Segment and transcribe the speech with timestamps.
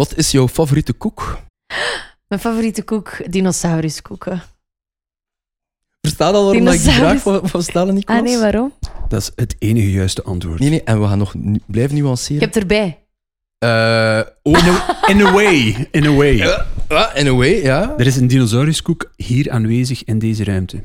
[0.00, 1.38] Wat is jouw favoriete koek?
[2.28, 4.42] Mijn favoriete koek, dinosauruskoeken.
[6.00, 8.72] Versta al waarom dat ik die vraag van, van stellen niet Ah nee, waarom?
[9.08, 10.58] Dat is het enige juiste antwoord.
[10.60, 12.40] Nee, nee, en we gaan nog nu- blijven Ik nuanceren.
[12.42, 12.98] heb erbij.
[13.58, 15.88] Eh, oh, In a, in a way.
[15.90, 16.42] In a way.
[16.88, 17.94] ah, in a way, ja.
[17.98, 20.80] Er is een dinosauruskoek hier aanwezig in deze ruimte.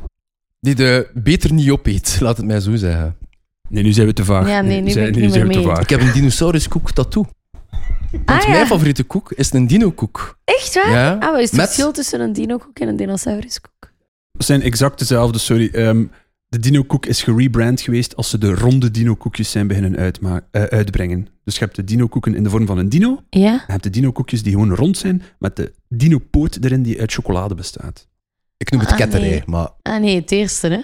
[0.60, 3.18] Die de beter niet opeet, laat het mij zo zeggen.
[3.70, 4.48] Nee, nu zijn we te vaag.
[4.48, 5.76] Ja, nee, nu ben ik niet zijn meer we te mee.
[5.76, 5.84] vaag.
[5.84, 7.26] Ik heb een dinosauruskoek tattoo.
[8.26, 8.50] Want Ah, ja.
[8.52, 10.38] mijn favoriete koek is een dino-koek.
[10.44, 10.92] Echt waar?
[10.92, 11.14] Ja.
[11.20, 13.74] Ah, wat is het Met- verschil tussen een dinokoek en een dinosauruskoek?
[14.32, 15.70] Het zijn exact dezelfde, sorry.
[15.74, 16.06] Ehm,
[16.48, 21.28] de dino-koek is gerebrand geweest als ze de ronde dino-koekjes zijn beginnen uitma- eh, uitbrengen.
[21.44, 23.20] Dus je hebt de dino-koeken in de vorm van een dino.
[23.30, 23.52] En Ja?
[23.54, 27.56] je hebt de dino-koekjes die gewoon rond zijn, met de dino-poot erin die uit chocolade
[27.56, 28.08] bestaat.
[28.58, 29.44] Ik noem het Ah, ketterij, nee.
[29.46, 30.80] maar Ah nee, het eerste, hè?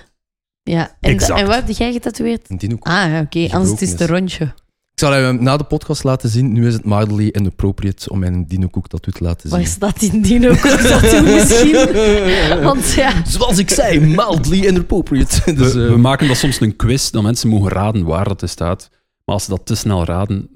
[0.63, 0.97] Ja.
[0.99, 1.39] En, Exact.
[1.39, 2.49] en wat heb jij getatoeëerd?
[2.49, 2.87] een dino-koek.
[2.93, 3.47] Ah, ja, oké.
[3.51, 4.53] Anders het is het een rondje.
[5.01, 6.53] Ik zal hem na de podcast laten zien.
[6.53, 9.69] Nu is het mildly inappropriate om mijn dino-koek tattoo te laten Waar zien.
[9.69, 11.73] staat die dinokoek tattoo misschien?
[12.63, 13.13] Want ja...
[13.25, 15.53] Zoals ik zei, mildly inappropriate.
[15.53, 18.49] Dus, we, eh, we maken dat soms een quiz, dat mensen mogen raden waar dat
[18.49, 18.89] staat.
[19.25, 20.49] Maar als ze dat te snel raden,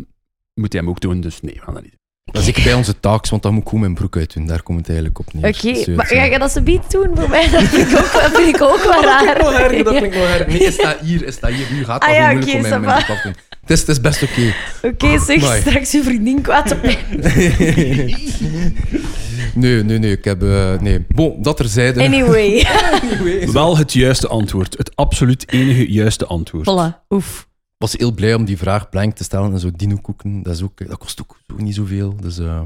[0.54, 1.22] moet hij hem ook doen.
[1.22, 2.34] Dus nee, we gaan dat niet doen.
[2.34, 4.46] dat is ik bij onze taaks, want dan moet ik gewoon mijn broek uit doen.
[4.46, 5.48] Daar komt het eigenlijk op neer.
[5.48, 6.20] Oké, Serieus, maar ja.
[6.20, 7.50] ga je dat ze biedt doen voor mij?
[7.50, 10.48] Dat vind ik ook, dat vind ik ook wel raar.
[10.48, 11.68] Nee, is dat hier, is dat hier.
[11.72, 13.36] Nu gaat dat Ah ah, ja, moeilijk oké, om mijn.
[13.66, 14.54] Het is, het is best oké.
[14.82, 15.62] Oké, zeg Amai.
[15.62, 16.98] straks je vriendin kwaad op mij.
[19.54, 20.12] nee, nee, nee.
[20.12, 20.44] Ik heb...
[20.44, 21.06] eh, nee.
[21.08, 22.04] Bon, dat terzijde.
[22.04, 22.66] Anyway.
[23.52, 24.78] Wel het juiste antwoord.
[24.78, 26.70] Het absoluut enige juiste antwoord.
[26.70, 27.40] Voilà, oef.
[27.50, 30.44] Ik was heel blij om die vraag blank te stellen en zo dino-koeken.
[30.44, 32.16] Dat, is ook, dat kost ook zo niet zoveel.
[32.22, 32.40] Dus...
[32.40, 32.62] eh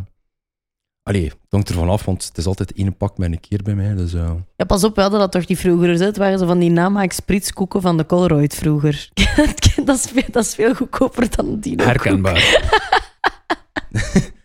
[1.04, 3.76] allee, het hangt ervan af, want het is altijd één pak met een keer bij
[3.76, 3.96] mij.
[3.96, 4.14] Dus...
[4.14, 5.90] eh, Ja, pas op, we hadden dat toch niet vroeger.
[5.90, 9.10] Het waren zo van die namaak spritskoeken van de Colruyt vroeger.
[9.86, 11.84] dat, is veel, dat is veel goedkoper dan dino.
[11.84, 12.68] Herkenbaar.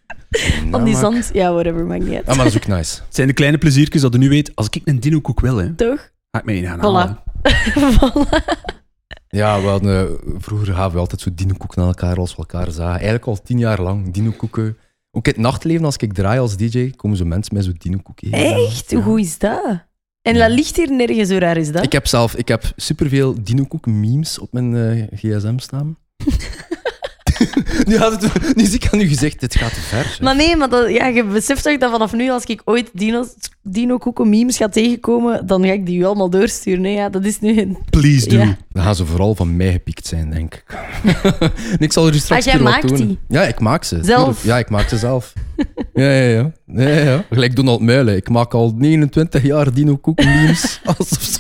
[0.71, 1.31] Van die zand.
[1.33, 2.29] Ja, whatever, maakt niet uit.
[2.29, 3.01] Ah, maar dat is ook nice.
[3.05, 4.53] Het zijn de kleine pleziertjes dat je nu weet.
[4.57, 6.11] Als ik een dino-koek wil, hè, Toch?
[6.31, 6.83] ga ik mij een gaan Voilà.
[6.83, 7.19] halen.
[7.99, 8.45] voilà.
[9.29, 12.71] Ja, we hadden, eh, vroeger gaven we altijd zo dino-koeken aan elkaar als we elkaar
[12.71, 12.95] zagen.
[12.95, 14.77] Eigenlijk al tien jaar lang dino-koeken.
[15.17, 18.39] Ook in het nachtleven, als ik draai als DJ, komen zo mensen met zo'n geven.
[18.39, 18.91] Echt?
[18.91, 19.01] Ja.
[19.01, 19.85] Hoe is dat?
[20.23, 21.85] En dat ligt hier nergens, zo raar is dat?
[21.85, 25.97] Ik heb zelf ik heb superveel dino-koek-memes op mijn eh, gsm staan.
[27.89, 30.05] nu, had het, nu zie ik aan u gezegd, dit gaat te ver.
[30.05, 30.21] zeg.
[30.21, 33.35] Maar nee, maar dat, ja, je beseft toch dat vanaf nu, als ik ooit dino's-
[33.63, 36.85] dino-koeken memes ga tegenkomen, dan ga ik die u allemaal doorsturen.
[36.85, 36.91] Hè?
[36.91, 37.61] Ja, dat is nu...
[37.61, 38.37] een- Please do.
[38.37, 38.57] Ja.
[38.73, 40.65] Dan gaan ze vooral van mij gepikt zijn, denk ik.
[41.71, 43.07] En ik zal er straks Ah, jij wat maakt tonen.
[43.07, 43.19] die?
[43.29, 43.99] Ja, ik maak ze.
[44.03, 44.19] Zelf?
[44.25, 44.41] tuurlijk.
[44.45, 45.33] Ja, ik maak ze zelf.
[45.95, 46.53] ja, ja, ja.
[46.67, 47.25] ja, ja, ja.
[47.31, 48.17] Gelijk Donald Muilen.
[48.17, 50.81] Ik maak al 29 jaar dino-koek-memes.
[50.85, 51.39] Alsof ze...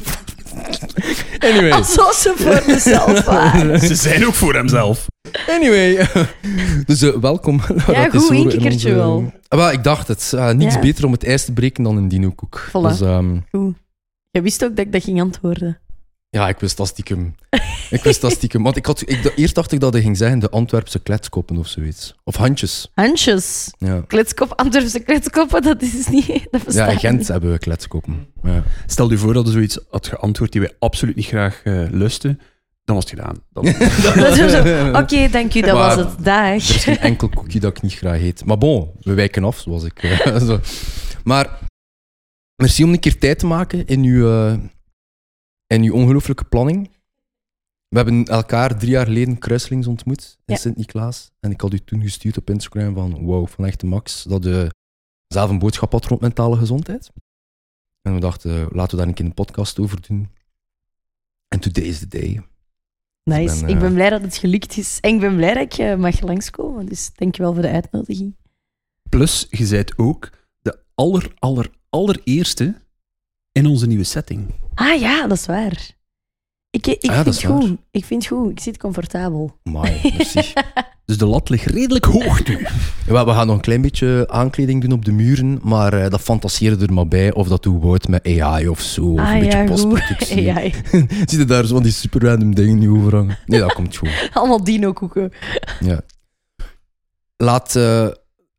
[1.44, 1.71] Anyway.
[1.71, 3.81] Alsof ze voor mezelf waren.
[3.88, 5.06] Ze zijn ook voor hemzelf.
[5.49, 6.09] Anyway.
[6.87, 7.60] dus eh, welkom.
[7.87, 9.32] Ja, goed, één kikkertje wel.
[9.49, 10.33] Ah, wel, ik dacht het.
[10.37, 10.81] Ah, niets Ja.
[10.81, 12.66] beter om het ijs te breken dan een dino-koek.
[12.69, 12.72] Voilà.
[12.88, 13.77] Dus, ehm, Goed.
[14.31, 15.78] Je wist ook dat ik dat ging antwoorden.
[16.31, 17.34] ja, ik wist dat stiekem.
[17.91, 18.62] Ik wist dat stiekem.
[18.62, 21.67] Want ik had, ik, eerst dacht ik dat hij ging zeggen de Antwerpse kletskoppen of
[21.67, 22.15] zoiets.
[22.25, 22.91] Of handjes.
[22.95, 23.71] Handjes.
[23.78, 26.47] Ja, Kletskop, Antwerpse kletskoppen, dat is niet...
[26.50, 27.28] Dat ja in Gent niet.
[27.28, 28.27] hebben we kletskoppen.
[28.43, 28.62] Ja.
[28.87, 32.41] Stel je voor dat je zoiets had geantwoord die wij absoluut niet graag eh, lusten.
[32.84, 33.37] Dan was het gedaan.
[33.53, 33.67] Dan...
[35.03, 36.25] Oké, dank u, dat Maar was het.
[36.25, 36.37] Dag.
[36.47, 38.45] Er is geen enkel koekje dat ik niet graag eet.
[38.45, 40.03] Maar bon, we wijken af, zoals ik.
[40.03, 40.61] eh, zo.
[41.25, 41.59] Maar
[42.56, 44.53] merci om een keer tijd te maken in uw, eh,
[45.66, 46.91] in uw ongelooflijke planning.
[47.89, 50.61] We hebben elkaar drie jaar geleden kruiselings ontmoet in Ja.
[50.61, 51.31] Sint-Niklaas.
[51.41, 54.71] En ik had u toen gestuurd op Instagram van wow, van echte Max, dat je
[55.28, 57.11] zelf een boodschap had rond mentale gezondheid.
[58.03, 60.28] En we dachten, laten we daar een keer een podcast over doen.
[61.49, 62.43] En today is the day.
[63.22, 63.55] Nice.
[63.55, 64.99] Ik ben, Ik eh, ben blij dat het gelukt is.
[65.01, 66.87] En ik ben blij dat ik eh, mag langskomen.
[66.87, 68.37] Dus dankjewel voor de uitnodiging.
[69.09, 70.31] Plus, je bent ook
[70.62, 72.83] de aller, aller, allereerste
[73.53, 74.55] in onze nieuwe setting.
[74.75, 75.91] Ah ja, dat is waar.
[76.74, 77.62] Ik, ik, Ah, vind het goed.
[77.68, 77.76] waar.
[77.90, 78.50] ik vind het goed.
[78.50, 79.56] Ik zit comfortabel.
[79.62, 80.40] Mai, merci.
[81.04, 82.66] Dus de lat ligt redelijk hoog nu.
[83.06, 86.21] Ja, we gaan nog een klein beetje aankleding doen op de muren, maar eh, dat
[86.21, 89.03] fantaseerde er maar bij of dat hoe wordt met AI of zo.
[89.12, 90.42] Of ah een beetje ja, postproductie.
[90.50, 90.60] Ja,
[91.28, 93.38] Zie je daar zo van die super random dingen nu over hangen?
[93.47, 94.30] Nee, dat komt goed.
[94.32, 95.32] allemaal dino-koeken.
[95.80, 96.00] Ja.
[97.36, 98.09] Laat, eh,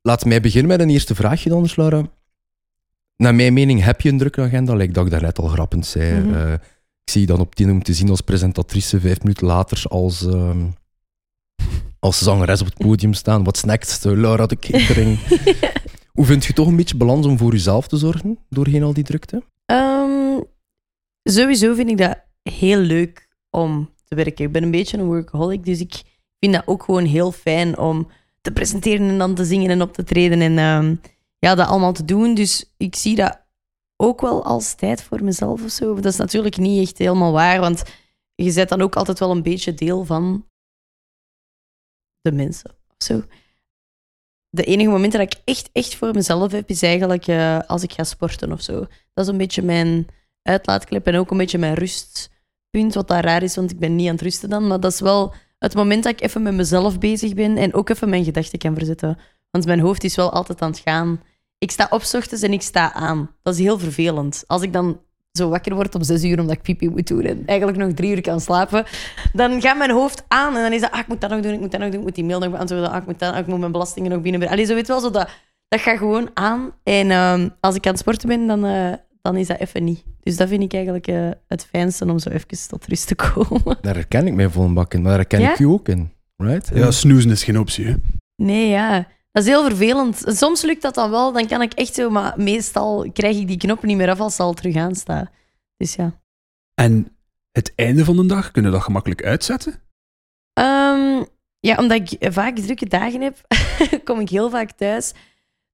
[0.01, 2.03] laat mij beginnen met een eerste vraagje dan, dus, Laura.
[3.17, 6.19] Naar mijn mening heb je een drukke agenda, like dat ik daarnet al grappend zei.
[6.21, 6.33] Mhm.
[6.35, 6.53] Eh,
[7.05, 10.25] ik zie je dan op tien om te zien als presentatrice, vijf minuten later als,
[10.25, 10.65] ehm,
[11.99, 13.43] als zangeres op het podium staan.
[13.43, 15.19] Wat snackt Laura de catering?
[16.15, 19.03] Hoe vind je toch een beetje balans om voor jezelf te zorgen doorheen al die
[19.03, 19.43] drukte?
[19.65, 20.39] Ehm,
[21.23, 24.45] sowieso vind ik dat heel leuk om te werken.
[24.45, 26.01] Ik ben een beetje een workaholic, dus ik
[26.39, 28.07] vind dat ook gewoon heel fijn om
[28.41, 30.95] te presenteren en dan te zingen en op te treden en ehm,
[31.39, 32.35] ja, dat allemaal te doen.
[32.35, 33.44] Dus ik zie dat
[34.05, 35.95] ook wel als tijd voor mezelf of zo.
[35.95, 37.83] Dat is natuurlijk niet echt helemaal waar, want
[38.35, 40.49] je bent dan ook altijd wel een beetje deel van
[42.21, 43.23] de mensen of zo.
[44.49, 47.93] De enige momenten dat ik echt, echt voor mezelf heb, is eigenlijk eh, als ik
[47.93, 48.79] ga sporten of zo.
[49.13, 50.07] Dat is een beetje mijn
[50.41, 54.07] uitlaatklep en ook een beetje mijn rustpunt, wat daar raar is, want ik ben niet
[54.07, 54.67] aan het rusten dan.
[54.67, 57.89] Maar dat is wel het moment dat ik even met mezelf bezig ben en ook
[57.89, 59.17] even mijn gedachten kan verzetten.
[59.51, 61.21] Want mijn hoofd is wel altijd aan het gaan.
[61.57, 63.31] Ik sta op ochtends en ik sta aan.
[63.41, 64.43] Dat is heel vervelend.
[64.47, 64.99] Als ik dan
[65.31, 68.15] zo wakker word om zes uur omdat ik pipi moet doen en eigenlijk nog drie
[68.15, 68.85] uur kan slapen,
[69.33, 71.53] dan gaat mijn hoofd aan en dan is dat, ah, ik moet dat nog doen,
[71.53, 73.33] ik moet dat nog doen, ik moet die mail nog beantwoorden, ah, ik moet, dat,
[73.33, 74.49] ah, ik moet mijn belastingen nog binnen.
[74.49, 75.29] Allee, zo weet wel, zo dat,
[75.67, 76.71] dat gaat gewoon aan.
[76.83, 80.03] En ehm, als ik aan het sporten ben, dan, eh, dan is dat even niet.
[80.23, 83.77] Dus dat vind ik eigenlijk eh, het fijnste om zo even tot rust te komen.
[83.81, 85.51] Daar herken ik mij vol een bak in, maar daar herken Ja?
[85.51, 86.11] ik u ook in.
[86.37, 86.71] Right?
[86.73, 87.85] Ja, snoezen is geen optie.
[87.85, 87.93] Hè?
[88.35, 89.07] Nee, ja.
[89.35, 90.23] Dat is heel vervelend.
[90.25, 93.57] Soms lukt dat dan wel, dan kan ik echt zo, maar meestal krijg ik die
[93.57, 95.29] knop niet meer af als ze al terug aanstaan.
[95.77, 96.19] Dus ja.
[96.73, 97.17] En
[97.51, 99.81] het einde van de dag, kunnen we dat gemakkelijk uitzetten?
[100.53, 101.23] Ehm,
[101.59, 103.37] ja, omdat ik vaak drukke dagen heb,
[104.07, 105.13] kom ik heel vaak thuis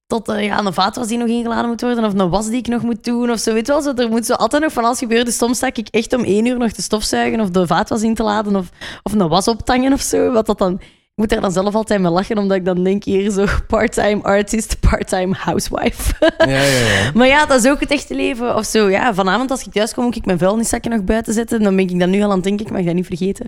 [0.07, 2.67] tot eh, ja, een vaatwas die nog ingeladen moet worden of een was die ik
[2.67, 3.53] nog moet doen of zo.
[3.53, 5.25] Weet wel, zo, er moet zo altijd nog van alles gebeuren.
[5.25, 8.15] Dus soms sta ik echt om één uur nog te stofzuigen of de vaatwas in
[8.15, 8.69] te laden of,
[9.03, 10.31] of een was optangen of zo.
[10.31, 10.81] Wat dat dan...
[11.21, 14.21] Ik moet er dan zelf altijd mee lachen, omdat ik dan denk hier zo part-time
[14.21, 16.13] artist, part-time housewife.
[16.37, 17.11] Ja, ja, ja.
[17.15, 18.55] Maar ja, dat is ook het echte leven.
[18.55, 21.63] Of zo, ja, vanavond als ik thuis kom, moet ik mijn vuilniszakken nog buiten zetten.
[21.63, 23.47] Dan ben ik dat nu al aan het denken, ik mag dat niet vergeten.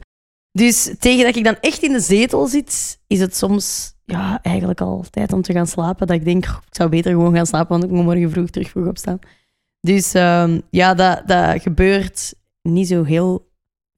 [0.51, 4.81] Dus tegen dat ik dan echt in de zetel zit, is het soms ja, eigenlijk
[4.81, 6.07] al tijd om te gaan slapen.
[6.07, 8.49] Dat ik denk, "Goh, ik zou beter gewoon gaan slapen, want ik moet morgen vroeg
[8.49, 9.19] terug vroeg opstaan.
[9.79, 13.51] Dus ehm, ja, dat, dat gebeurt niet zo heel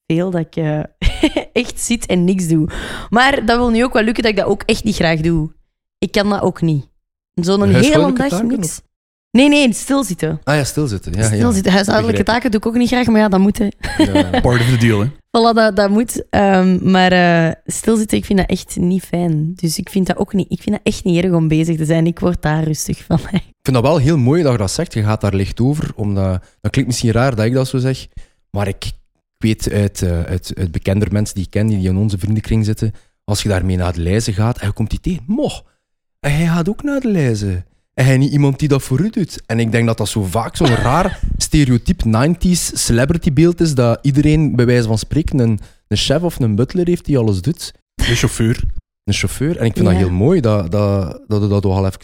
[0.07, 0.83] veel dat ik eh,
[1.55, 2.69] echt zit en niks doe.
[3.09, 5.51] Maar dat wil nu ook wel lukken dat ik dat ook echt niet graag doe.
[5.97, 6.87] Ik kan dat ook niet.
[7.33, 8.81] Zo'n hele Huishoudelijke dag taken, niks.
[9.31, 10.41] Nee, nee, stilzitten.
[10.43, 11.13] Ah ja, stilzitten.
[11.13, 11.25] Ja, ja.
[11.25, 11.71] Stilzitten.
[11.71, 13.57] Huishoudelijke Begrijp taken doe ik ook niet graag, maar ja, dat moet.
[13.57, 13.67] hè.
[13.97, 14.29] Ja.
[14.41, 15.07] Part of the deal, hè?
[15.07, 16.23] Voilà, dat, dat moet.
[16.29, 19.53] Ehm, maar eh, stilzitten, ik vind dat echt niet fijn.
[19.55, 20.51] Dus ik vind dat ook niet.
[20.51, 22.07] Ik vind dat echt niet erg om bezig te zijn.
[22.07, 23.19] Ik word daar rustig van.
[23.31, 24.93] Ik vind dat wel heel mooi dat je dat zegt.
[24.93, 25.91] Je gaat daar licht over.
[25.95, 28.07] Omdat, dat klinkt misschien raar dat ik dat zo zeg.
[28.51, 28.91] Maar ik
[29.37, 32.91] weet uit, eh, uit, uit bekender mensen die ik ken, die in onze vriendenkring zitten,
[33.23, 35.63] als je daarmee naar de lijzen gaat en je komt die tegen, moch,
[36.19, 37.65] en hij gaat ook naar de lijzen.
[37.93, 39.41] En hij niet iemand die dat voor u doet.
[39.45, 43.99] En ik denk dat dat zo vaak zo'n raar stereotyp 90s celebrity beeld is, dat
[44.01, 47.73] iedereen bij wijze van spreken een, een chef of een butler heeft die alles doet.
[47.93, 48.63] De chauffeur.
[49.03, 49.57] Een chauffeur.
[49.57, 49.91] En ik vind Ja.
[49.91, 51.99] dat heel mooi dat, dat, dat je dat al even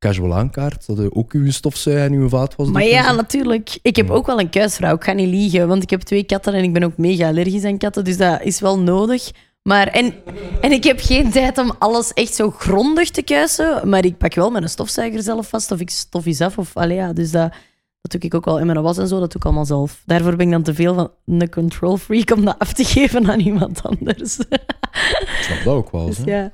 [0.00, 0.86] casual aankaart.
[0.86, 3.78] Dat je ook uw stofzuiger en uw vaatwas Maar ja, natuurlijk.
[3.82, 4.94] Ik heb ook wel een kuisvrouw.
[4.94, 7.64] Ik ga niet liegen, want ik heb twee katten en ik ben ook mega allergisch
[7.64, 8.04] aan katten.
[8.04, 9.30] Dus dat is wel nodig.
[9.62, 10.14] Maar, en,
[10.60, 13.88] en ik heb geen tijd om alles echt zo grondig te kuisen.
[13.88, 16.58] Maar ik pak wel met een stofzuiger zelf vast of ik stof iets af.
[16.58, 17.52] Of, allee, ja, dus dat,
[18.00, 18.60] dat doe ik ook wel.
[18.60, 20.02] En mijn was en zo, dat doe ik allemaal zelf.
[20.06, 23.30] Daarvoor ben ik dan te veel van een control freak om dat af te geven
[23.30, 24.38] aan iemand anders.
[24.38, 26.06] Ik snap dat ook wel.
[26.10, 26.52] Dus ja.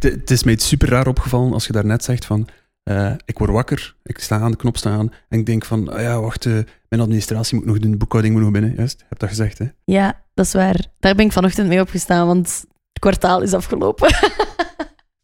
[0.00, 2.48] Het- Het is mij iets super raar opgevallen als je daarnet zegt van...
[2.86, 6.00] eh, ik word wakker, ik sta aan de knop staan en ik denk van, ah
[6.00, 6.52] ja, wacht, eh,
[6.88, 8.74] mijn administratie moet nog doen, de boekhouding moet nog binnen.
[8.76, 9.66] Juist, je hebt dat gezegd, hè?
[9.84, 10.86] ja, dat is waar.
[10.98, 14.14] Daar ben ik vanochtend mee opgestaan, want het kwartaal is afgelopen.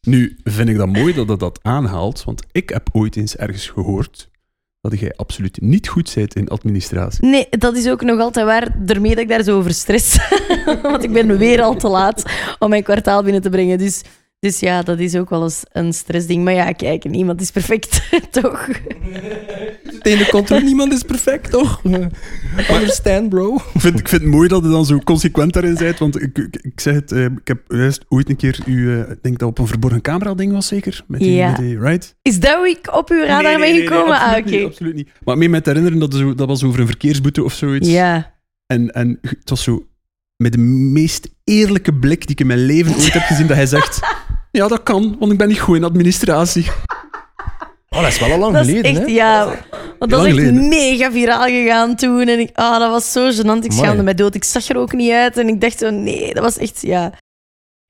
[0.06, 3.68] Nu vind ik dat mooi dat dat dat aanhaalt, want ik heb ooit eens ergens
[3.68, 4.30] gehoord
[4.80, 7.26] dat jij absoluut niet goed bent in administratie.
[7.26, 8.86] Nee, dat is ook nog altijd waar.
[8.86, 10.18] Daarmee dat ik daar zo over stress.
[10.82, 12.22] Want ik ben weer al te laat
[12.58, 13.78] om mijn kwartaal binnen te brengen.
[13.78, 14.02] Dus,
[14.42, 16.44] dus ja, dat is ook wel eens een stressding.
[16.44, 18.02] Maar ja, kijk, niemand is perfect,
[18.40, 18.68] toch?
[20.00, 21.82] Tegen de controle, niemand is perfect, toch?
[22.70, 23.54] Understand, bro.
[23.54, 26.38] Ik vind, ik vind het mooi dat je dan zo consequent daarin bent, want ik,
[26.38, 29.38] ik, ik zeg het, eh, ik heb juist ooit een keer u, eh, ik denk
[29.38, 31.04] dat op een verborgen camera ding was zeker?
[31.06, 31.50] Met die, Ja.
[31.50, 32.16] met die, right?
[32.22, 34.14] Is dat hoe ik op uw radar Nee, nee, ben nee, nee, gekomen?
[34.20, 34.56] absoluut ah, oké.
[34.56, 35.08] niet, absoluut niet.
[35.24, 37.88] Maar me met herinneren, dat, zo, dat was over een verkeersboete of zoiets.
[37.88, 38.34] Ja.
[38.66, 39.86] En, en het was zo
[40.42, 43.66] met de meest eerlijke blik die ik in mijn leven ooit heb gezien, dat hij
[43.66, 44.00] zegt...
[44.50, 46.66] Ja, dat kan, want ik ben niet goed in administratie.
[47.88, 49.12] Oh, dat is wel al lang Dat is geleden, echt, hè?
[49.12, 49.46] ja.
[49.98, 50.68] Want dat is echt geleden.
[50.68, 52.28] mega viraal gegaan toen.
[52.28, 53.64] En ik, ah, dat was zo gênant.
[53.64, 54.34] Ik schaamde mij dood.
[54.34, 55.36] Ik zag er ook niet uit.
[55.36, 57.12] En ik dacht zo, nee, dat was echt, ja,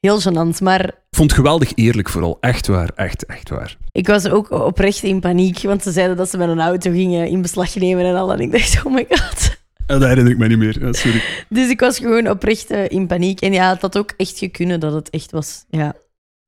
[0.01, 0.59] heel gênant.
[0.63, 2.37] Maar Ik vond het geweldig eerlijk vooral.
[2.41, 3.77] Echt waar, echt, echt waar.
[3.93, 7.29] Ik was ook oprecht in paniek, want ze zeiden dat ze met een auto gingen
[7.29, 8.33] in beslag nemen en al.
[8.33, 9.61] En ik dacht, oh my god.
[9.87, 10.81] En dat herinner ik me niet meer.
[10.87, 11.23] Ja, sorry.
[11.49, 13.41] Dus ik was gewoon oprecht eh, in paniek.
[13.41, 15.65] En ja, het had ook echt gekunnen dat het echt was.
[15.71, 15.95] Ja,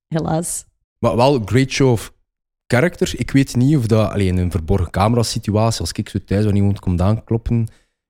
[0.09, 0.65] helaas.
[0.99, 2.13] Maar wel great show of
[2.67, 3.13] character.
[3.17, 6.45] Ik weet niet of dat alleen in een verborgen camera situatie, als ik zo thuis
[6.45, 7.61] waar iemand komt aankloppen,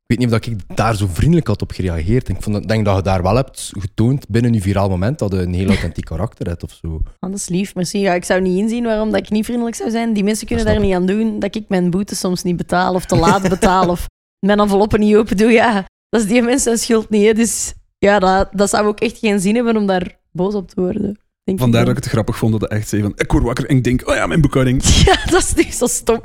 [0.06, 2.28] Ik weet niet of ik daar zo vriendelijk had op gereageerd.
[2.28, 5.32] Ik vond, dat- denk dat je daar wel hebt getoond binnen je viraal moment dat
[5.32, 7.00] je een heel authentiek karakter hebt of zo.
[7.18, 7.98] Ah, dat is lief, merci.
[7.98, 10.12] Ja, ik zou niet inzien waarom dat ik niet vriendelijk zou zijn.
[10.12, 12.94] Die mensen kunnen Dat daar niet aan doen dat ik mijn boete soms niet betaal
[12.94, 14.06] of te laat betaal of
[14.44, 15.50] mijn enveloppen niet open doe.
[15.50, 17.26] Ja, dat is die mensen schuld niet.
[17.26, 17.32] Hè.
[17.32, 20.80] Dus ja, dat, dat zou ook echt geen zin hebben om daar boos op te
[20.80, 21.18] worden.
[21.44, 23.44] Denk Vandaar ik dat ik het grappig vond dat hij echt zei van, ik word
[23.44, 24.82] wakker en ik denk, oh ja, mijn boekhouding.
[25.04, 26.20] Ja, dat is niet zo stom.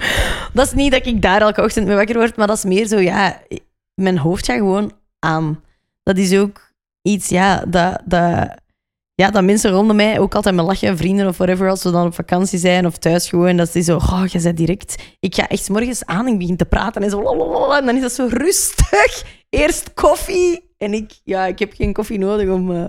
[0.53, 2.87] Dat is niet dat ik daar elke ochtend mee wakker word, maar dat is meer
[2.87, 3.41] zo, ja,
[3.93, 5.63] mijn hoofd gaat gewoon aan.
[6.03, 8.55] Dat is ook iets, ja, dat, dat,
[9.19, 12.05] ja, dat mensen rondom mij ook altijd met lachen, vrienden of whatever, als we dan
[12.05, 14.95] op vakantie zijn of thuis gewoon, dat is zo, oh, je bent direct...
[15.19, 17.95] Ik ga echt morgens aan en ik begin te praten en zo, lalalala, en dan
[17.95, 19.23] is dat zo rustig.
[19.49, 20.73] Eerst koffie.
[20.77, 22.71] En ik, ja, ik heb geen koffie nodig om...
[22.71, 22.83] eh,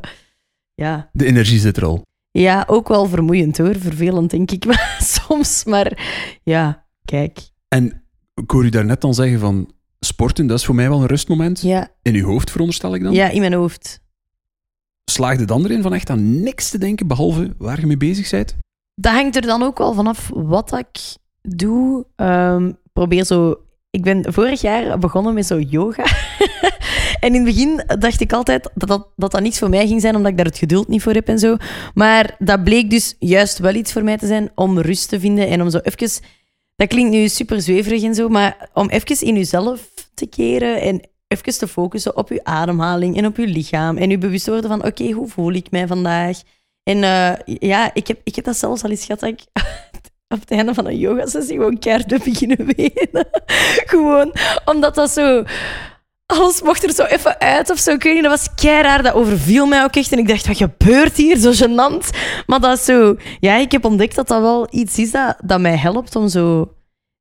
[0.74, 2.04] ja, De energie zit er al.
[2.30, 3.74] ja, ook wel vermoeiend hoor.
[3.78, 5.64] Vervelend, denk ik maar, soms.
[5.64, 5.98] Maar
[6.42, 7.38] ja, kijk.
[7.68, 8.02] En
[8.34, 11.60] ik hoor u daarnet dan zeggen van, sporten, dat is voor mij wel een rustmoment.
[11.60, 13.12] Ja, In uw hoofd, veronderstel ik dan.
[13.12, 14.00] ja in mijn hoofd.
[15.04, 18.56] Slaagde dan erin van echt aan niks te denken, behalve waar je mee bezig bent?
[18.94, 22.06] Dat hangt er dan ook wel vanaf wat ik doe.
[22.16, 23.54] Ehm, probeer zo...
[23.90, 26.04] Ik ben vorig jaar begonnen met zo yoga.
[27.20, 30.00] en in het begin dacht ik altijd dat dat, dat dat niets voor mij ging
[30.00, 31.56] zijn, omdat ik daar het geduld niet voor heb en zo.
[31.94, 35.48] Maar dat bleek dus juist wel iets voor mij te zijn om rust te vinden
[35.48, 36.22] en om zo even...
[36.76, 41.00] Dat klinkt nu super zweverig en zo, maar om even in jezelf te keren en
[41.30, 43.96] even te focussen op je ademhaling en op je lichaam.
[43.96, 46.42] En je bewust worden van, oké, hoe voel ik mij vandaag?
[46.82, 49.40] En eh, ja, ik heb, ik heb dat zelfs al eens gehad dat ik
[50.34, 53.28] op het einde van een yogasessie gewoon keihard beginnen wenen.
[53.92, 54.34] gewoon
[54.64, 55.44] omdat dat zo...
[56.26, 57.90] Alles mocht er zo even uit of zo.
[57.90, 59.02] Ik weet niet, dat was keiraar.
[59.02, 60.12] Dat overviel mij ook echt.
[60.12, 61.36] En ik dacht, wat gebeurt hier?
[61.36, 62.08] Zo gênant.
[62.46, 63.16] Maar dat is zo...
[63.40, 66.74] Ja, ik heb ontdekt dat dat wel iets is dat, dat mij helpt om zo...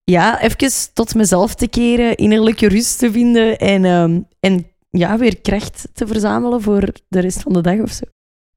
[0.10, 5.42] Ja, even tot mezelf te keren, innerlijke rust te vinden en, ehm, en ja, weer
[5.42, 8.06] kracht te verzamelen voor de rest van de dag of zo.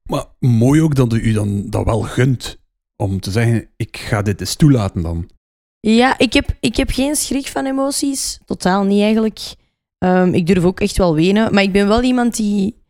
[0.03, 2.57] Maar mooi ook dat u dan dat wel gunt.
[2.95, 5.29] Om te zeggen, ik ga dit eens toelaten dan.
[5.79, 8.39] Ja, ik heb, ik heb geen schrik van emoties.
[8.45, 9.39] Totaal niet eigenlijk.
[9.97, 11.53] Ehm, ik durf ook echt wel wenen.
[11.53, 12.83] Maar ik ben wel iemand die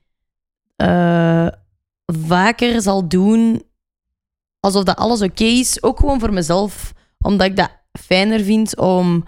[0.75, 1.47] eh,
[2.27, 3.63] vaker zal doen
[4.59, 5.83] alsof dat alles oké is.
[5.83, 6.93] Ook gewoon voor mezelf.
[7.19, 9.23] Omdat ik dat fijner vind om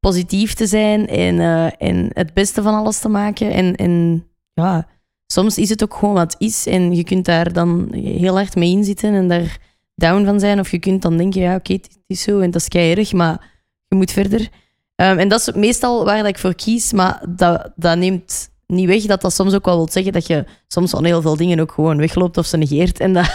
[0.00, 1.40] positief te zijn en,
[1.78, 3.76] eh, het beste van alles te maken.
[3.76, 4.88] En, ja,
[5.26, 6.66] soms is het ook gewoon wat is.
[6.66, 9.58] En je kunt daar dan heel hard mee inzitten en daar
[9.94, 10.60] down van zijn.
[10.60, 13.12] Of je kunt dan denken, ja, oké, het is zo en dat is kei erg,
[13.12, 13.50] maar
[13.88, 14.48] je moet verder.
[14.94, 18.86] Ehm, en dat is meestal waar dat ik voor kies, maar dat, dat neemt niet
[18.86, 21.60] weg dat dat soms ook wel wil zeggen dat je soms van heel veel dingen
[21.60, 23.00] ook gewoon wegloopt of ze negeert.
[23.00, 23.32] En dat,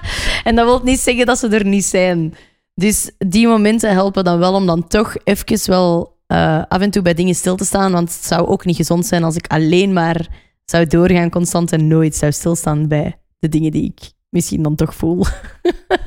[0.44, 2.34] en dat wil niet zeggen dat ze er niet zijn.
[2.78, 7.02] Dus die momenten helpen dan wel om dan toch even wel eh, af en toe
[7.02, 9.92] bij dingen stil te staan, want het zou ook niet gezond zijn als ik alleen
[9.92, 10.28] maar
[10.64, 14.94] zou doorgaan constant en nooit zou stilstaan bij de dingen die ik misschien dan toch
[14.94, 15.24] voel.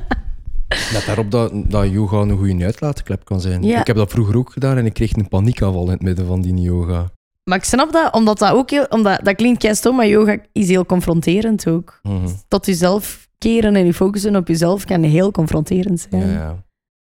[0.92, 3.62] Net daarop dat, dat yoga een goede uitlaatklep kan zijn.
[3.62, 3.80] Ja.
[3.80, 6.40] Ik heb dat vroeger ook gedaan en ik kreeg een paniekaanval in het midden van
[6.40, 7.10] die yoga.
[7.44, 8.86] Maar ik snap dat, omdat dat ook heel...
[8.88, 12.00] Omdat, dat klinkt kei stom, maar yoga is heel confronterend ook.
[12.02, 12.28] Mhm.
[12.48, 16.28] Tot jezelf keren en je focussen op jezelf kan heel confronterend zijn.
[16.28, 16.64] Ja, ja.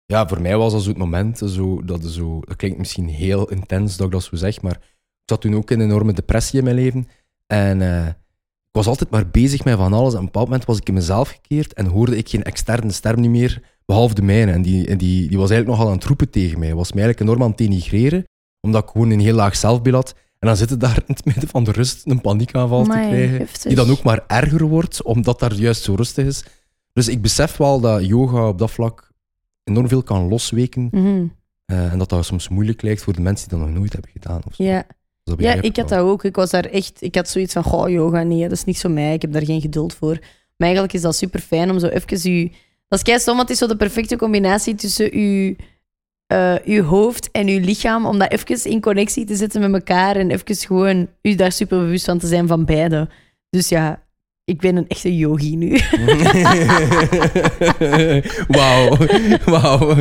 [0.06, 3.50] ja, voor mij was dat zo het moment, zo, dat, zo, dat klinkt misschien heel
[3.50, 6.60] intens dat ik dat zo zeg, maar ik zat toen ook in een enorme depressie
[6.60, 7.08] in mijn leven.
[7.48, 10.12] En eh, ik was altijd maar bezig met van alles.
[10.14, 12.92] En op een bepaald moment was ik in mezelf gekeerd en hoorde ik geen externe
[12.92, 14.52] stem niet meer, behalve de mijne.
[14.52, 16.74] En die, en die, die was eigenlijk nogal aan het roepen tegen mij.
[16.74, 18.24] Was mij eigenlijk enorm aan het denigreren,
[18.62, 20.16] omdat ik gewoon een heel laag zelfbeeld had.
[20.44, 23.38] En dan zit het daar in het midden van de rust een paniekaanval te krijgen,
[23.38, 23.62] heftig.
[23.62, 26.44] die dan ook maar erger wordt, omdat daar juist zo rustig is.
[26.94, 29.12] Dus ik besef wel dat yoga op dat vlak
[29.64, 30.88] enorm veel kan losweken.
[30.92, 31.26] Mhm.
[31.66, 34.12] eh, en dat dat soms moeilijk lijkt voor de mensen die dat nog nooit hebben
[34.12, 34.42] gedaan.
[34.48, 34.64] Of zo.
[34.64, 34.86] Ja.
[35.24, 36.24] Dus ja, ik had dat ook.
[36.24, 37.02] Ik was daar echt...
[37.02, 39.14] Ik had zoiets van, goh, yoga, nee, dat is niet zo mij.
[39.14, 40.18] Ik heb daar geen geduld voor.
[40.58, 42.50] Maar eigenlijk is dat super fijn om zo even je...
[42.88, 45.56] Dat is kei stom, want het is zo de perfecte combinatie tussen je,
[46.64, 50.32] je hoofd en je lichaam, om dat even in connectie te zetten met elkaar en
[50.32, 53.10] even gewoon je daar super bewust van te zijn van beide.
[53.50, 54.04] Dus ja,
[54.46, 55.70] ik ben een echte yogi nu.
[58.58, 58.98] Wauw.
[59.46, 59.96] Wauw.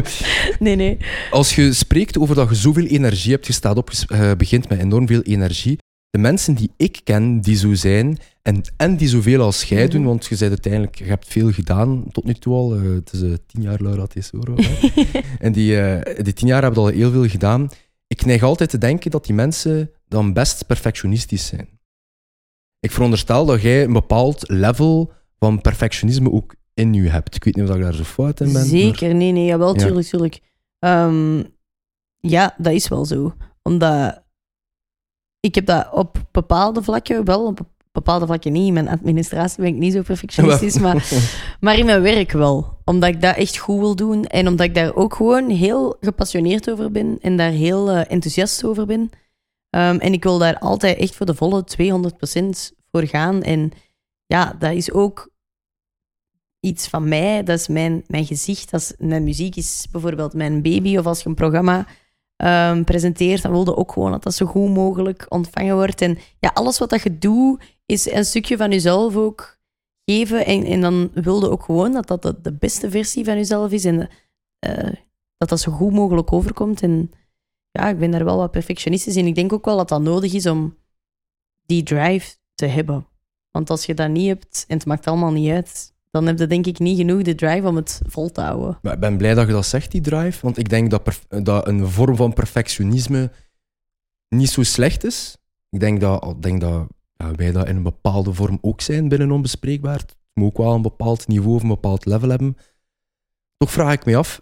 [0.59, 0.97] nee, nee.
[1.31, 4.69] Als je spreekt over dat je zoveel energie hebt, je staat op, je eh, begint
[4.69, 5.79] met enorm veel energie.
[6.13, 9.93] De mensen die ik ken, die zo zijn, en, en die zoveel als jij Mhm.
[9.93, 12.75] doen, want je, bent uiteindelijk, je hebt veel gedaan tot nu toe al.
[12.75, 14.55] eh, het is eh, tien jaar Laura Tesoro.
[14.57, 15.03] hè.
[15.47, 17.69] en die, eh, die tien jaar hebben al heel veel gedaan.
[18.07, 21.69] Ik neig altijd te denken dat die mensen dan best perfectionistisch zijn.
[22.81, 27.35] Ik veronderstel dat jij een bepaald level van perfectionisme ook in je hebt.
[27.35, 28.55] Ik weet niet of ik daar zo fout in ben.
[28.55, 29.85] maar- Zeker, nee, nee, jawel, Ja.
[29.85, 30.41] tuurlijk, tuurlijk.
[30.79, 31.43] Ehm,
[32.19, 33.35] ja, dat is wel zo.
[33.63, 34.23] Omdat
[35.43, 37.61] ik heb dat op bepaalde vlakken wel, op
[37.93, 38.67] bepaalde vlakken niet.
[38.67, 41.09] In mijn administratie ben ik niet zo perfectionistisch, maar,
[41.61, 42.79] maar in mijn werk wel.
[42.85, 46.71] Omdat ik dat echt goed wil doen en omdat ik daar ook gewoon heel gepassioneerd
[46.71, 49.11] over ben en daar heel eh, enthousiast over ben.
[49.71, 53.43] Ehm, en ik wil daar altijd echt voor de volle 200% voor gaan.
[53.43, 53.71] En
[54.27, 55.31] ja, dat is ook
[56.61, 57.43] iets van mij.
[57.43, 58.73] Dat is mijn, mijn gezicht.
[58.73, 60.97] Als mijn muziek is bijvoorbeeld mijn baby.
[60.97, 61.87] Of als je een programma
[62.45, 66.01] um, presenteert, dan wilde ook gewoon dat dat zo goed mogelijk ontvangen wordt.
[66.01, 69.61] En ja, alles wat dat je doet, is een stukje van jezelf ook
[70.05, 70.47] geven.
[70.47, 73.85] En, en dan wilde ook gewoon dat dat de, beste versie van jezelf is.
[73.85, 74.09] En
[74.67, 74.93] uh,
[75.37, 76.83] dat dat zo goed mogelijk overkomt.
[76.83, 77.11] En
[77.71, 79.27] ja, ik ben daar wel wat perfectionistisch in.
[79.27, 80.77] Ik denk ook wel dat dat nodig is om
[81.67, 83.07] die drive te hebben.
[83.51, 86.47] Want als je dat niet hebt en het maakt allemaal niet uit, dan heb je
[86.47, 88.79] denk ik niet genoeg de drive om het vol te houden.
[88.83, 90.39] Maar ik ben blij dat je dat zegt, die drive.
[90.43, 93.31] Want ik denk dat, dat een vorm van perfectionisme
[94.29, 95.37] niet zo slecht is.
[95.71, 99.31] Ik denk dat, denk dat ja, wij dat in een bepaalde vorm ook zijn binnen
[99.31, 99.99] onbespreekbaar.
[99.99, 102.57] Het moet ook wel een bepaald niveau of een bepaald level hebben.
[103.57, 104.41] Toch vraag ik me af,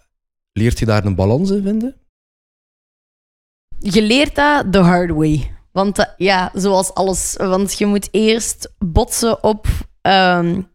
[0.53, 1.97] leert je daar een balans in vinden?
[3.79, 5.55] Je leert dat the hard way.
[5.73, 7.35] Want uh, ja, zoals alles.
[7.37, 9.67] Want je moet eerst botsen op
[10.03, 10.69] um,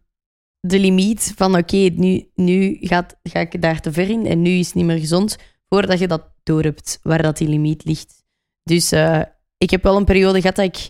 [0.67, 4.49] de limiet van oké, nu, nu gaat, ga ik daar te ver in en nu
[4.49, 5.37] is het niet meer gezond,
[5.69, 8.23] voordat je dat door hebt, waar dat die limiet ligt.
[8.63, 9.21] Dus uh,
[9.57, 10.89] ik heb wel een periode gehad dat ik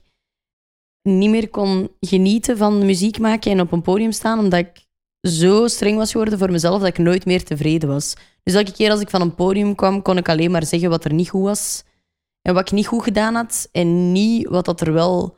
[1.02, 4.86] niet meer kon genieten van muziek maken en op een podium staan, omdat ik
[5.22, 8.14] zo streng was geworden voor mezelf dat ik nooit meer tevreden was.
[8.44, 11.06] Dus elke keer als ik van een podium kwam, kon ik alleen maar zeggen wat
[11.06, 11.84] er niet goed was
[12.42, 15.36] en wat ik niet goed gedaan had en niet wat dat er wel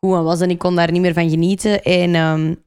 [0.00, 0.40] goed aan was.
[0.40, 1.82] En ik kon daar niet meer van genieten.
[1.82, 2.64] En um,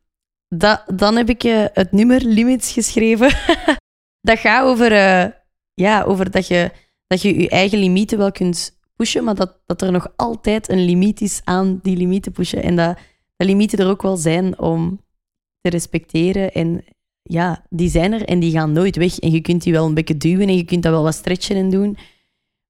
[0.95, 3.29] dan heb ik uh, het nummer Limits geschreven.
[4.27, 5.25] dat gaat over, uh,
[5.73, 6.71] ja, over dat, je,
[7.07, 10.85] dat je je eigen limieten wel kunt pushen, maar dat, dat er nog altijd een
[10.85, 12.63] limiet is aan die limieten pushen.
[12.63, 12.97] En dat
[13.35, 15.01] de limieten er ook wel zijn om
[15.61, 16.51] te respecteren.
[16.51, 16.83] En
[17.21, 19.19] ja, die zijn er en die gaan nooit weg.
[19.19, 21.55] En je kunt die wel een beetje duwen en je kunt dat wel wat stretchen
[21.55, 21.97] en doen.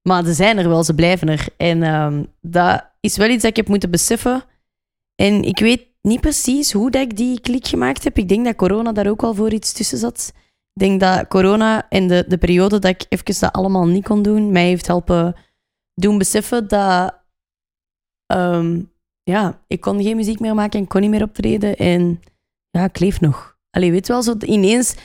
[0.01, 1.47] Maar ze zijn er wel, ze blijven er.
[1.57, 4.43] En um, dat is wel iets dat ik heb moeten beseffen.
[5.15, 8.17] En ik weet niet precies hoe dat ik die klik gemaakt heb.
[8.17, 10.33] Ik denk dat corona daar ook wel voor iets tussen zat.
[10.73, 14.21] Ik denk dat corona en de, de periode dat ik even dat allemaal niet kon
[14.21, 15.35] doen, mij heeft helpen
[15.93, 17.25] doen beseffen dat...
[18.33, 18.91] Um,
[19.23, 21.75] ja, ik kon geen muziek meer maken en kon niet meer optreden.
[21.75, 22.19] En
[22.69, 23.57] ja, ik leef nog.
[23.69, 24.95] Allee, weet wel, zo ineens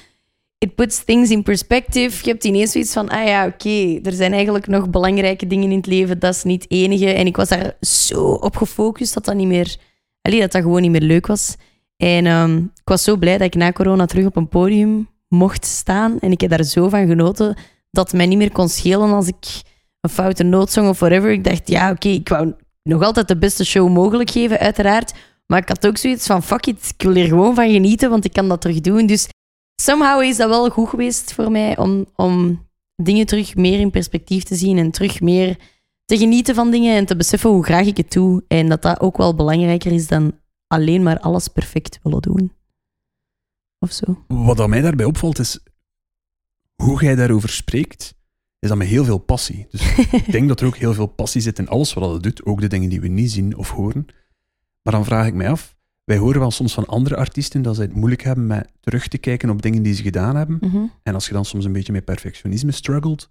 [0.58, 2.24] it puts things in perspective.
[2.24, 5.76] Je hebt ineens zoiets van, ah ja, oké, er zijn eigenlijk nog belangrijke dingen in
[5.76, 6.18] het leven.
[6.18, 7.12] Dat is niet het enige.
[7.12, 9.76] En ik was daar zo op gefocust dat dat niet meer...
[10.22, 11.56] Allee, dat dat gewoon niet meer leuk was.
[11.96, 15.64] En um, ik was zo blij dat ik na corona terug op een podium mocht
[15.64, 16.18] staan.
[16.18, 17.56] En ik heb daar zo van genoten
[17.90, 19.62] dat het mij niet meer kon schelen als ik
[20.00, 21.30] een foute nootzong of whatever.
[21.30, 25.12] Ik dacht, ja, oké, ik wou nog altijd de beste show mogelijk geven, uiteraard.
[25.46, 28.24] Maar ik had ook zoiets van, fuck it, ik wil er gewoon van genieten, want
[28.24, 29.06] ik kan dat terug doen.
[29.06, 29.28] Dus
[29.82, 34.42] somehow is dat wel goed geweest voor mij om, om dingen terug meer in perspectief
[34.42, 35.56] te zien en terug meer
[36.12, 38.44] te genieten van dingen en te beseffen hoe graag ik het doe.
[38.48, 42.52] En dat dat ook wel belangrijker is dan alleen maar alles perfect willen doen.
[43.78, 44.24] Of zo.
[44.26, 45.60] Wat aan mij daarbij opvalt is
[46.74, 48.14] hoe jij daarover spreekt,
[48.58, 49.66] is dat met heel veel passie.
[49.70, 52.44] Dus ik denk dat er ook heel veel passie zit in alles wat je doet,
[52.44, 54.06] ook de dingen die we niet zien of horen.
[54.82, 57.82] Maar dan vraag ik mij af, wij horen wel soms van andere artiesten dat ze
[57.82, 60.58] het moeilijk hebben met terug te kijken op dingen die ze gedaan hebben.
[60.60, 60.84] Mhm.
[61.02, 63.30] En als je dan soms een beetje met perfectionisme struggelt,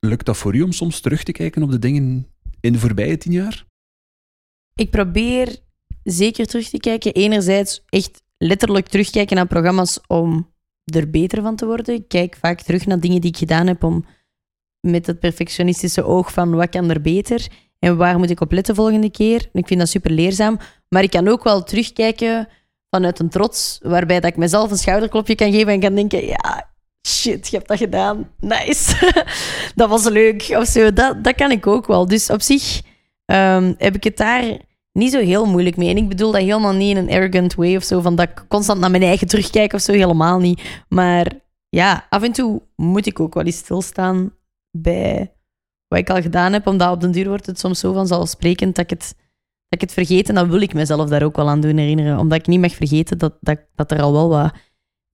[0.00, 2.26] lukt dat voor u om soms terug te kijken op de dingen
[2.60, 3.64] in de voorbije tien jaar?
[4.74, 5.56] Ik probeer
[6.02, 7.12] zeker terug te kijken.
[7.12, 10.52] Enerzijds echt letterlijk terugkijken naar programma's om
[10.84, 11.94] er beter van te worden.
[11.94, 14.04] Ik kijk vaak terug naar dingen die ik gedaan heb om
[14.80, 17.46] met het perfectionistische oog van wat kan er beter
[17.78, 19.48] en waar moet ik op letten volgende keer.
[19.52, 20.58] ik vind dat super leerzaam.
[20.88, 22.48] Maar ik kan ook wel terugkijken
[22.90, 26.70] vanuit een trots, waarbij dat ik mezelf een schouderklopje kan geven en kan denken, ja,
[27.06, 28.30] shit, je hebt dat gedaan.
[28.40, 29.12] Nice.
[29.74, 30.46] dat was leuk.
[30.50, 30.92] Of zo.
[30.92, 32.06] Dat, dat kan ik ook wel.
[32.06, 32.80] Dus op zich
[33.24, 34.58] um, heb ik het daar
[34.92, 35.90] niet zo heel moeilijk mee.
[35.90, 38.44] En ik bedoel dat helemaal niet in een arrogant way of zo, van dat ik
[38.48, 40.82] constant naar mijn eigen terugkijk of zo, helemaal niet.
[40.88, 41.32] Maar
[41.68, 44.32] ja, af en toe moet ik ook wel eens stilstaan
[44.70, 45.32] bij
[45.88, 48.84] wat ik al gedaan heb, omdat op den duur wordt het soms zo vanzelfsprekend dat
[48.84, 49.14] ik het,
[49.68, 50.28] dat ik het vergeet.
[50.28, 52.18] En dan wil ik mezelf daar ook wel aan doen herinneren.
[52.18, 54.52] Omdat ik niet mag vergeten dat, dat, dat er al wel wat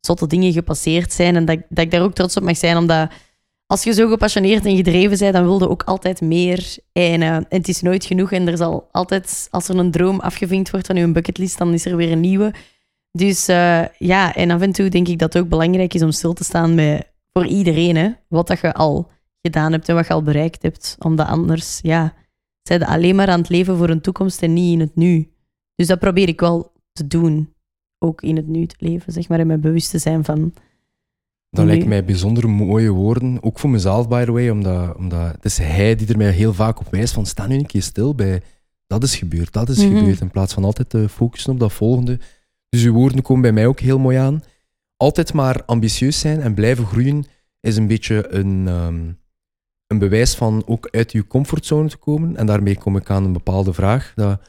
[0.04, 1.36] zotte dingen gepasseerd zijn.
[1.36, 3.10] En dat, dat ik daar ook trots op mag zijn, omdat
[3.66, 6.76] als je zo gepassioneerd en gedreven bent, dan wil je ook altijd meer.
[6.92, 8.32] En, het is nooit genoeg.
[8.32, 11.84] En er zal altijd, als er een droom afgevinkt wordt van je bucketlist, dan is
[11.84, 12.54] er weer een nieuwe.
[13.12, 16.10] Dus uh, ja, en af en toe denk ik dat het ook belangrijk is om
[16.10, 19.10] stil te staan bij, voor iedereen, wat dat je al
[19.42, 20.96] gedaan hebt en wat je al bereikt hebt.
[20.98, 22.14] Omdat anders, ja,
[22.62, 25.32] zijn alleen maar aan het leven voor een toekomst en niet in het nu.
[25.74, 27.53] Dus dat probeer ik wel te doen.
[28.04, 30.52] Ook in het nu te leven, zeg maar, in mijn bewust te zijn van...
[31.50, 31.70] Dat nu.
[31.70, 35.58] lijkt mij bijzonder mooie woorden, ook voor mezelf, by the way, omdat, omdat het is
[35.58, 38.42] hij die er mij heel vaak op wijst van sta nu een keer stil bij
[38.86, 39.96] dat is gebeurd, dat is Mhm.
[39.96, 42.18] gebeurd, in plaats van altijd te focussen op dat volgende.
[42.68, 44.42] Dus uw woorden komen bij mij ook heel mooi aan.
[44.96, 47.24] Altijd maar ambitieus zijn en blijven groeien
[47.60, 49.00] is een beetje een, ehm,
[49.86, 52.36] een bewijs van ook uit uw comfortzone te komen.
[52.36, 54.12] En daarmee kom ik aan een bepaalde vraag.
[54.14, 54.40] Dat,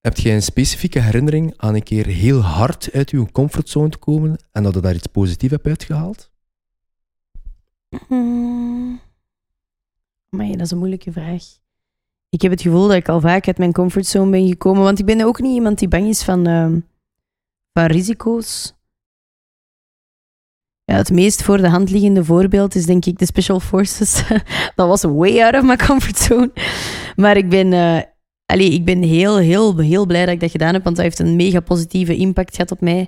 [0.00, 4.38] heb jij een specifieke herinnering aan een keer heel hard uit uw comfortzone te komen
[4.52, 6.30] en dat je daar iets positiefs hebt uitgehaald?
[8.06, 9.00] Hmm.
[10.28, 11.42] Maar dat is een moeilijke vraag.
[12.28, 15.04] Ik heb het gevoel dat ik al vaak uit mijn comfortzone ben gekomen, want ik
[15.04, 16.80] ben ook niet iemand die bang is van, ehm,
[17.72, 18.74] van risico's.
[20.84, 24.22] Ja, het meest voor de hand liggende voorbeeld is denk ik de Special Forces.
[24.76, 26.52] dat was way out of my comfortzone.
[27.16, 28.02] Maar ik ben, eh,
[28.50, 31.18] allee, ik ben heel, heel, heel blij dat ik dat gedaan heb, want dat heeft
[31.18, 33.00] een mega positieve impact gehad op mij.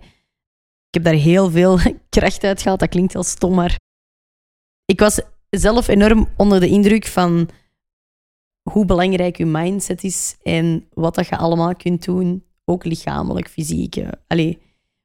[0.88, 1.78] Ik heb daar heel veel
[2.08, 2.80] kracht uit gehaald.
[2.80, 3.78] Dat klinkt heel stom, maar
[4.84, 7.48] ik was zelf enorm onder de indruk van
[8.70, 13.96] hoe belangrijk je mindset is en wat dat je allemaal kunt doen, ook lichamelijk, fysiek.
[13.96, 14.08] eh.
[14.26, 14.58] Allee,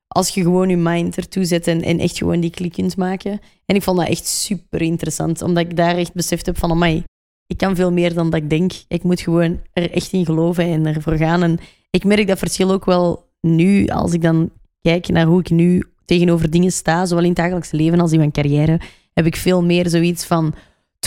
[0.08, 3.40] als je gewoon je mind ertoe zet en, en echt gewoon die klik kunt maken.
[3.66, 7.04] En ik vond dat echt super interessant, omdat ik daar echt beseft heb van, amai,
[7.48, 8.72] ik kan veel meer dan dat ik denk.
[8.88, 11.44] Ik moet gewoon er echt in geloven en ervoor gaan.
[11.44, 15.50] En ik merk dat verschil ook wel nu, als ik dan kijk naar hoe ik
[15.50, 18.80] nu tegenover dingen sta, zowel in het dagelijks leven als in mijn carrière,
[19.14, 20.54] heb ik veel meer zoiets van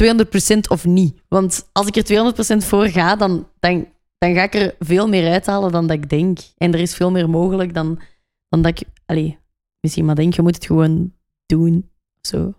[0.03, 1.22] 200% of niet.
[1.29, 3.87] Want als ik er 200% voor ga, dan, dan,
[4.18, 6.38] dan ga ik er veel meer uithalen dan dat ik denk.
[6.57, 8.00] En er is veel meer mogelijk dan,
[8.48, 8.87] dan dat ik...
[9.07, 9.38] Allee,
[9.81, 11.12] misschien maar denk, je moet het gewoon
[11.46, 11.90] doen.
[12.20, 12.55] Zo.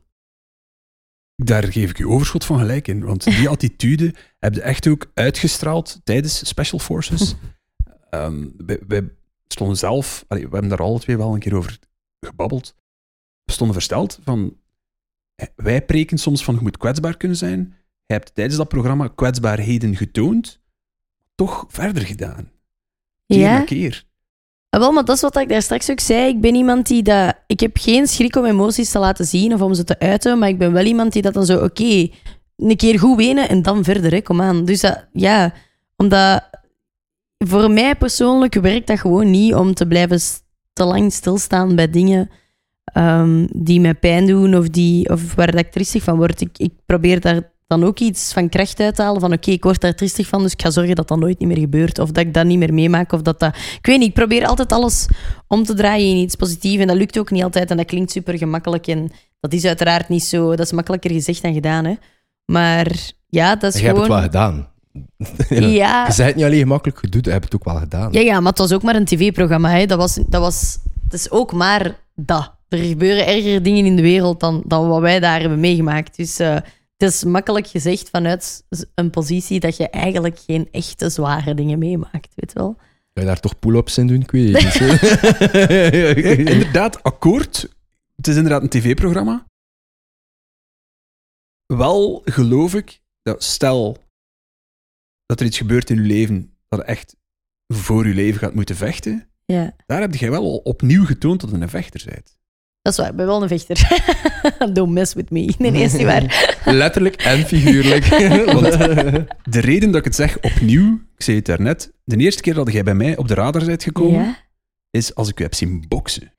[1.44, 3.04] Daar geef ik u overschot van gelijk in.
[3.06, 7.36] Want die attitude heb je echt ook uitgestraald tijdens Special Forces.
[8.58, 9.10] Wij, wij
[9.48, 11.80] stonden zelf, allee, we hebben daar alle twee wel een keer over
[12.20, 12.76] gebabbeld.
[13.44, 14.58] We stonden versteld van,
[15.56, 17.76] wij preken soms van je moet kwetsbaar kunnen zijn.
[18.06, 20.60] Je hebt tijdens dat programma kwetsbaarheden getoond,
[21.36, 22.52] toch verder gedaan.
[23.26, 23.58] Keer Ja?
[23.58, 24.06] na keer.
[24.72, 26.28] Ah, wel, maar dat is wat ik daar straks ook zei.
[26.28, 27.34] Ik ben iemand die dat...
[27.48, 30.50] Ik heb geen schrik om emoties te laten zien of om ze te uiten, maar
[30.50, 31.64] ik ben wel iemand die dat dan zo...
[31.64, 32.10] Oké,
[32.58, 34.66] een keer goed wenen en dan verder, kom aan.
[34.66, 35.54] Dus dat, ja,
[35.96, 36.50] omdat...
[37.38, 40.20] Voor mij persoonlijk werkt dat gewoon niet om te blijven
[40.74, 42.30] te lang stilstaan bij dingen
[42.84, 46.42] ehm, die mij pijn doen of, die, of waar dat ik van word.
[46.42, 49.22] Ik, ik probeer daar dan ook iets van kracht uit te halen.
[49.22, 51.48] Van oké, ik word daar triestig van, dus ik ga zorgen dat dat nooit niet
[51.48, 52.00] meer gebeurt.
[52.00, 53.12] Of dat ik dat niet meer meemaak.
[53.12, 53.56] Of dat dat...
[53.56, 55.08] Ik weet niet, ik probeer altijd alles
[55.48, 56.82] om te draaien in iets positiefs.
[56.82, 57.72] En dat lukt ook niet altijd.
[57.72, 58.88] En dat klinkt super gemakkelijk.
[58.88, 60.50] En dat is uiteraard niet zo.
[60.50, 61.86] Dat is makkelijker gezegd dan gedaan.
[61.86, 61.94] Hè.
[62.46, 62.96] Maar
[63.30, 64.22] ja, dat is Je hebt het gewoon...
[64.22, 64.68] wel gedaan.
[65.82, 68.12] ja, Je zei het niet alleen gemakkelijk, je doet, je hebt het ook wel gedaan.
[68.12, 69.70] ja, ja, maar het was ook maar een tv-programma.
[69.70, 69.86] Hè.
[69.86, 70.78] Dat, was, dat was...
[71.04, 72.52] Het is ook maar dat.
[72.70, 76.18] Er gebeuren ergere dingen in de wereld dan, dan wat wij daar hebben meegemaakt.
[76.18, 76.56] Dus eh,
[77.06, 82.34] het is makkelijk gezegd vanuit een positie dat je eigenlijk geen echte zware dingen meemaakt,
[82.36, 82.76] weet wel.
[83.14, 84.22] Ga je daar toch pull-ups in doen?
[84.22, 85.00] Ik weet het niet.
[85.92, 87.76] Ja, inderdaad, akkoord.
[88.16, 89.46] Het is inderdaad een tv-programma.
[91.66, 93.98] Wel geloof ik dat stel
[95.26, 97.16] dat er iets gebeurt in uw leven dat je echt
[97.68, 101.56] voor uw leven gaat moeten vechten, Ja, daar heb jij wel opnieuw getoond dat je
[101.56, 102.40] een vechter bent.
[102.82, 103.10] Dat is waar.
[103.10, 103.88] Ik ben wel een vechter.
[104.74, 105.54] Don't mess with me.
[105.58, 106.56] Nee, nee, is niet waar.
[106.66, 108.06] Letterlijk en figuurlijk.
[108.62, 108.72] Want
[109.44, 112.72] de reden dat ik het zeg opnieuw, ik zei het daarnet, de eerste keer dat
[112.72, 114.38] jij bij mij op de radar bent gekomen, Ja?
[114.90, 116.34] is als ik u heb zien boksen.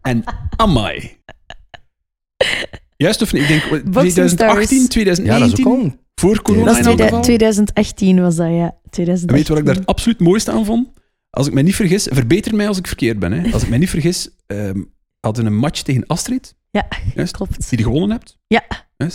[0.00, 0.24] en
[0.56, 1.16] amai.
[2.96, 3.42] Juist of niet?
[3.42, 4.88] Ik denk Boxing 2018, stars.
[4.88, 7.22] 2019, ja, dat is ook voor corona Dat is in elk 2000 geval.
[7.22, 8.74] 2018 was dat, ja.
[8.84, 9.36] En 2018.
[9.36, 10.88] weet je wat ik daar absoluut het mooiste aan vond?
[11.36, 13.32] Als ik mij niet vergis, verbeter mij als ik verkeerd ben.
[13.32, 13.52] Hè.
[13.52, 14.82] Als ik mij niet vergis, ehm
[15.20, 17.68] hadden we een match tegen Astrid, Ja, juist, klopt.
[17.70, 18.38] die je gewonnen hebt.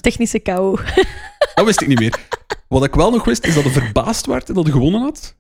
[0.02, 0.80] Technische kou.
[1.56, 2.20] Dat wist ik niet meer.
[2.68, 5.36] Wat ik wel nog wist, is dat hij verbaasd werd dat hij gewonnen had.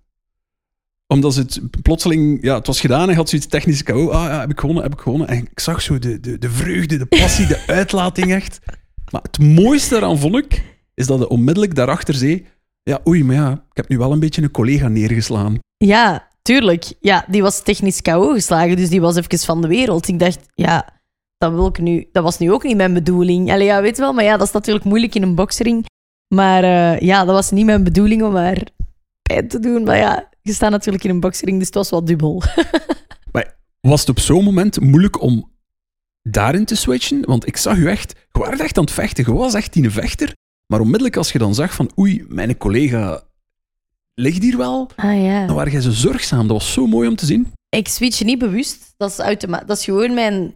[1.08, 2.44] Omdat ze het plotseling...
[2.44, 4.10] Ja, het was gedaan en had zoiets technische KO.
[4.10, 5.28] Ah ja, heb ik gewonnen, heb ik gewonnen.
[5.28, 8.60] En ik zag zo de, de, de vreugde, de passie, de uitlating echt.
[9.12, 10.63] Maar het mooiste daaraan vond ik,
[10.94, 12.46] is dat hij onmiddellijk daarachter zei...
[12.84, 15.60] Ja, oei, maar ja, ik heb nu wel een beetje een collega neergeslaan.
[15.78, 16.93] Ja, tuurlijk.
[16.99, 20.08] Ja, die was technisch KO geslagen, dus die was even van de wereld.
[20.08, 21.01] Ik dacht, ja,
[21.38, 23.51] dat, wil ik nu, dat was nu ook niet mijn bedoeling.
[23.51, 25.86] Allee, ja, weet wel, maar ja, dat is natuurlijk moeilijk in een boksring.
[26.36, 28.67] Maar eh, ja, dat was niet mijn bedoeling om haar
[29.21, 29.84] pijn te doen.
[29.84, 32.43] Maar ja, je staat natuurlijk in een boksring, dus het was wel dubbel.
[33.82, 35.51] Was het op zo'n moment moeilijk om
[36.21, 37.25] daarin te switchen?
[37.25, 38.15] Want ik zag u echt...
[38.32, 39.25] Je was echt aan het vechten.
[39.25, 40.36] Je was echt die vechter.
[40.67, 43.23] Maar onmiddellijk als je dan zag van oei, mijn collega
[44.15, 45.45] ligt hier wel, Ah ja.
[45.45, 46.47] dan waren jij zo zorgzaam.
[46.47, 47.52] Dat was zo mooi om te zien.
[47.69, 48.93] Ik switch niet bewust.
[48.97, 50.56] Dat is, automa- dat is gewoon mijn...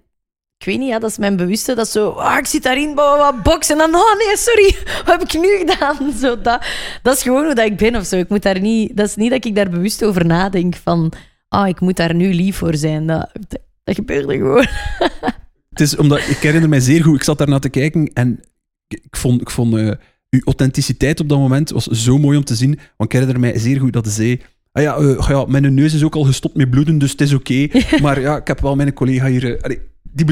[0.57, 1.75] Ik weet niet, ja, dat is mijn bewuste.
[1.75, 2.09] Dat is zo...
[2.09, 3.81] Ah, ik zit daarin, wat boksen.
[3.81, 4.01] En dan...
[4.01, 4.75] Oh nee, sorry.
[5.05, 6.11] Wat heb ik nu gedaan?
[6.21, 6.65] Zo, dat,
[7.03, 8.15] dat is gewoon hoe dat ik ben of zo.
[8.15, 8.97] Ik moet daar niet...
[8.97, 11.11] Dat is niet dat ik daar bewust over nadenk van...
[11.47, 13.07] Ah, ik moet daar nu lief voor zijn.
[13.07, 14.65] Dat, dat, dat gebeurde gewoon.
[15.69, 18.39] Het is omdat, ik herinner mij zeer goed, ik zat daarna te kijken en
[18.87, 19.91] ik, ik vond, ik vond eh,
[20.35, 22.79] uw authenticiteit op dat moment was zo mooi om te zien.
[22.97, 24.41] Want ik herinner mij zeer goed dat ze zei...
[24.71, 27.33] Ah ja, eh, ja, mijn neus is ook al gestopt met bloeden, dus het is
[27.33, 27.67] oké.
[28.01, 29.55] Maar ja, ik heb wel mijn collega hier...
[29.55, 30.25] eh, allee, die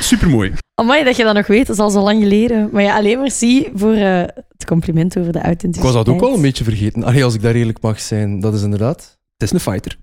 [0.00, 0.52] supermooi.
[0.74, 2.68] Amai, dat je dat nog weet, dat is al zo lang geleden.
[2.72, 4.20] Maar ja, alleen merci voor eh,
[4.56, 5.94] het compliment over de Ik authenticiteit.
[5.94, 7.02] was dat ook wel een beetje vergeten.
[7.04, 9.98] Allee, als ik daar eerlijk mag zijn, dat is inderdaad Het is een fighter.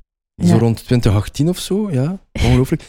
[0.46, 1.92] zo rond 2018 of zo.
[1.92, 2.82] Ja, ongelooflijk.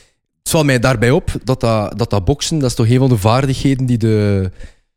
[0.43, 3.09] Het valt mij daarbij op dat dat, dat dat boksen, dat is toch een van
[3.09, 4.51] de vaardigheden die de,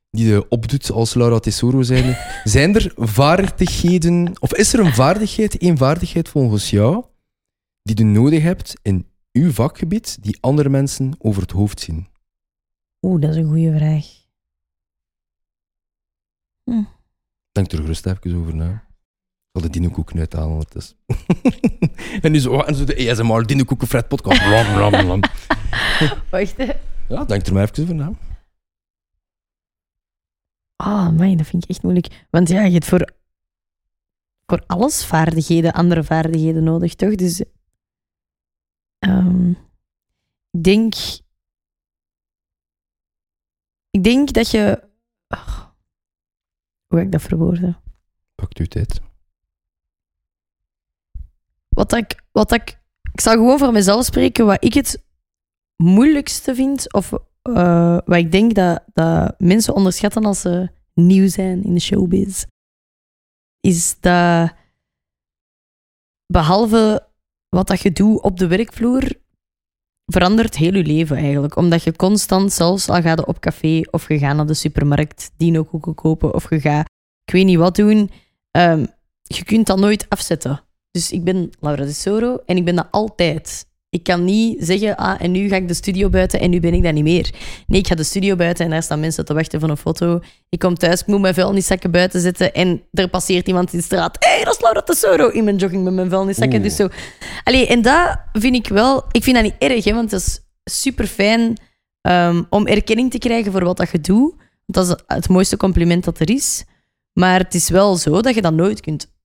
[0.09, 2.17] die de opdoet als Laura Tesoro zijn.
[2.43, 7.05] Zijn er vaardigheden, of is er een vaardigheid, één vaardigheid volgens jou,
[7.83, 12.07] die je nodig hebt in uw vakgebied, die andere mensen over het hoofd zien?
[13.01, 14.05] Oeh, dat is een goede vraag.
[17.51, 18.71] Denk er gerust even over na.
[18.71, 20.97] Ik zal de dinokoeken uithalen ondertussen.
[22.21, 24.41] en nu zo, en zo de ASMR dinokoeken Fred podcast.
[26.29, 26.71] Wacht, hè.
[27.07, 28.11] Ja, denk er maar even over na.
[30.77, 32.25] Ah, man, dat vind ik echt moeilijk.
[32.29, 33.13] Want ja, je hebt voor,
[34.45, 37.15] voor alles vaardigheden, andere vaardigheden nodig, toch?
[37.15, 37.43] Dus
[38.99, 39.49] ehm,
[40.51, 40.93] ik denk...
[43.89, 44.89] Ik denk dat je...
[46.87, 47.81] Hoe ga ik dat verwoorden?
[48.35, 49.01] Pakt uw tijd.
[51.69, 52.81] Wat ik, wat ik...
[53.11, 55.03] Ik zal gewoon voor mezelf spreken, wat ik het
[55.75, 57.13] moeilijkste vind, of
[57.47, 62.45] eh, wat ik denk dat, dat mensen onderschatten als ze nieuw zijn in de showbiz,
[63.59, 64.53] is dat
[66.25, 67.07] behalve
[67.49, 69.03] wat dat je doet op de werkvloer,
[70.05, 71.55] verandert heel je leven eigenlijk.
[71.55, 75.31] Omdat je constant, zelfs al gaat je op café of je gaat naar de supermarkt
[75.37, 76.85] dino-koeken kopen of je gaat,
[77.23, 78.11] ik weet niet wat doen,
[78.51, 78.85] ehm,
[79.21, 80.61] je kunt dat nooit afzetten.
[80.91, 83.67] Dus ik ben Laura de Soro en ik ben dat altijd.
[83.97, 86.73] Ik kan niet zeggen, ah, en nu ga ik de studio buiten en nu ben
[86.73, 87.33] ik dat niet meer.
[87.67, 90.19] Nee, ik ga de studio buiten en daar staan mensen te wachten voor een foto.
[90.49, 93.85] Ik kom thuis, ik moet mijn vuilniszakken buiten zetten en er passeert iemand in de
[93.85, 94.15] straat.
[94.19, 96.59] Hé, hey, dat is Laura Tesoro in mijn jogging met mijn vuilniszakken.
[96.59, 96.67] Oeh.
[96.67, 96.87] Dus zo.
[97.43, 99.05] Allee, en dat vind ik wel...
[99.11, 101.57] Ik vind dat niet erg, hè, want het is super fijn
[102.49, 104.33] om erkenning te krijgen voor wat dat je doet.
[104.65, 106.63] Dat is het mooiste compliment dat er is.
[107.13, 109.15] Maar het is wel zo dat je dat nooit kunt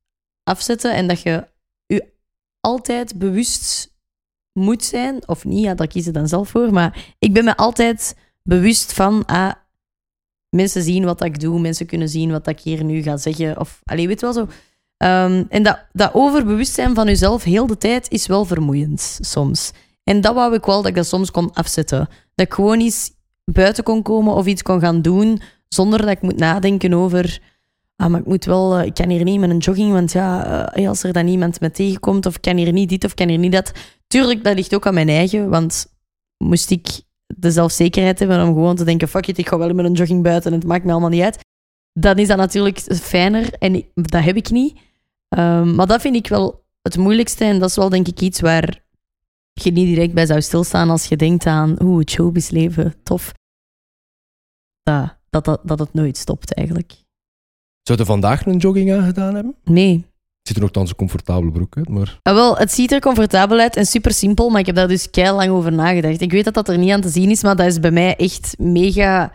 [0.44, 1.48] afzetten en dat je
[1.86, 2.12] je
[2.60, 3.91] altijd bewust
[4.52, 6.72] moet zijn, of niet, ja, daar kies je dan zelf voor.
[6.72, 9.52] Maar ik ben me altijd bewust van, ah,
[10.48, 13.60] mensen zien wat ik doe, mensen kunnen zien wat ik hier nu ga zeggen.
[13.60, 14.48] Of, allee, weet wel zo.
[14.96, 19.72] Ehm, en dat, dat overbewustzijn van jezelf heel de tijd is wel vermoeiend, soms.
[20.04, 22.08] En dat wou ik wel, dat ik dat soms kon afzetten.
[22.34, 23.10] Dat ik gewoon eens
[23.44, 27.40] buiten kon komen of iets kon gaan doen, zonder dat ik moet nadenken over...
[27.96, 28.78] Ah, maar ik moet wel...
[28.78, 31.60] eh, ik kan hier niet met een jogging, want ja, eh, als er dan iemand
[31.60, 33.72] me tegenkomt, of ik kan hier niet dit, of ik kan hier niet dat...
[34.12, 35.86] Tuurlijk, dat ligt ook aan mijn eigen, want
[36.44, 36.88] moest ik
[37.26, 40.22] de zelfzekerheid hebben om gewoon te denken, fuck it, ik ga wel met een jogging
[40.22, 41.38] buiten en het maakt me allemaal niet uit,
[41.92, 44.78] dan is dat natuurlijk fijner en dat heb ik niet.
[45.28, 48.40] Ehm, maar dat vind ik wel het moeilijkste en dat is wel denk ik iets
[48.40, 48.84] waar
[49.52, 53.32] je niet direct bij zou stilstaan als je denkt aan, oeh, het showbizleven, tof.
[54.82, 56.92] Dat, dat, dat, dat het nooit stopt eigenlijk.
[57.82, 59.56] Zou je vandaag een jogging aan gedaan hebben?
[59.64, 60.11] Nee.
[60.42, 62.18] Ziet er nogthans een comfortabele broek uit, maar...
[62.22, 65.10] Ah, wel, het ziet er comfortabel uit en super simpel, maar ik heb daar dus
[65.10, 66.20] kei lang over nagedacht.
[66.20, 68.16] Ik weet dat dat er niet aan te zien is, maar dat is bij mij
[68.16, 69.32] echt mega.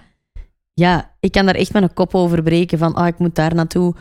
[0.73, 3.93] Ja, ik kan daar echt mijn kop over breken van, ah, ik moet daar naartoe.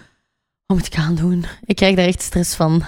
[0.67, 1.45] Wat moet ik aan doen?
[1.65, 2.83] Ik krijg daar echt stress van.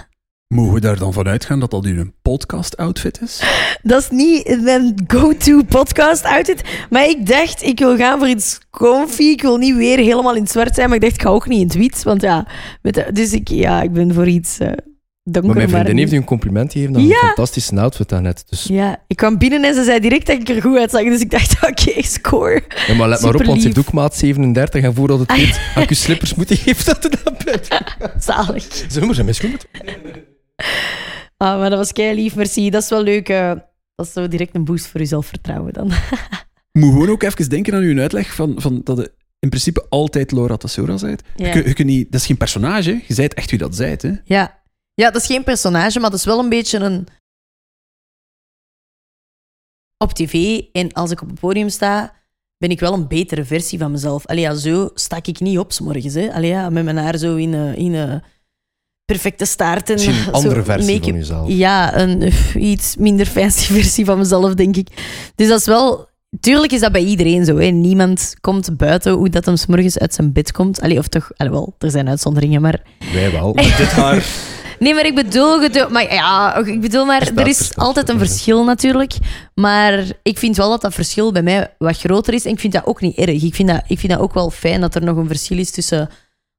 [0.55, 3.41] Mogen we daar dan vanuit gaan dat dat hier een podcast-outfit is?
[3.81, 8.57] Dat is niet mijn go-to podcast outfit, maar ik dacht, ik wil gaan voor iets
[8.71, 9.23] comfy.
[9.23, 11.47] Ik wil niet weer helemaal in het zwart zijn, maar ik dacht, ik ga ook
[11.47, 12.47] niet in het wit, want ja,
[12.81, 14.67] met de- dus ik, ja, ik ben voor iets eh
[15.23, 15.49] donker.
[15.49, 17.13] Maar mijn vriendin heeft u een compliment gegeven dat je Ja.
[17.21, 18.43] een fantastische outfit aan hebt.
[18.49, 21.03] Dus Ja, ik kwam binnen en ze zei direct dat ik er goed uitzag.
[21.03, 22.63] Dus ik dacht, oké, score.
[22.87, 23.63] ja, maar let maar op, want ze Superlief.
[23.63, 26.85] heeft ook maat 37 en voordat het Ah, weet, ga ik je slippers moeten geven
[26.85, 27.85] dat er naar buiten
[28.19, 28.67] Zalig.
[28.87, 29.59] Zomaar zijn mijn schoenen.
[31.37, 32.69] Ah, maar dat was kei lief, merci.
[32.69, 33.29] Dat is wel leuk.
[33.29, 33.53] eh,
[33.95, 35.87] dat is zo direct een boost voor je zelfvertrouwen dan.
[36.71, 40.31] Moet gewoon ook even denken aan uw uitleg van, van dat je in principe altijd
[40.31, 41.21] Laura Tassora bent.
[41.35, 41.53] Je, Ja.
[41.55, 44.01] je kunt niet, dat is geen personage, je zijt echt wie dat zijt.
[44.01, 44.11] Hè?
[44.23, 44.61] Ja.
[44.93, 47.07] ja, dat is geen personage, maar dat is wel een beetje een...
[49.97, 52.13] Op tv en als ik op het podium sta,
[52.57, 54.25] ben ik wel een betere versie van mezelf.
[54.25, 56.13] Allee, ja, zo stak ik niet op 's morgens.
[56.13, 56.33] Hè.
[56.33, 58.21] Allee, ja, met mijn haar zo in een, in een
[59.09, 59.89] perfecte staart.
[59.89, 61.47] En een andere versie van jezelf.
[61.47, 62.31] Ja, een
[62.73, 64.87] iets minder fancy versie van mezelf, denk ik.
[65.35, 66.07] Dus dat is wel...
[66.39, 67.57] Tuurlijk is dat bij iedereen zo.
[67.57, 67.65] Hè.
[67.65, 70.81] Niemand komt buiten hoe dat hem 's morgens uit zijn bed komt.
[70.81, 71.31] Allee, of toch...
[71.37, 72.81] Allee, wel, er zijn uitzonderingen, maar...
[73.13, 73.53] Wij wel.
[73.53, 74.25] Dit haar.
[74.79, 78.17] Nee, maar ik bedoel, maar ja, ik bedoel maar, Verstaat, er is verstaat, altijd een
[78.17, 79.13] verschil natuurlijk.
[79.53, 82.45] Maar ik vind wel dat dat verschil bij mij wat groter is.
[82.45, 83.43] En ik vind dat ook niet erg.
[83.43, 85.71] Ik vind dat, ik vind dat ook wel fijn dat er nog een verschil is
[85.71, 86.09] tussen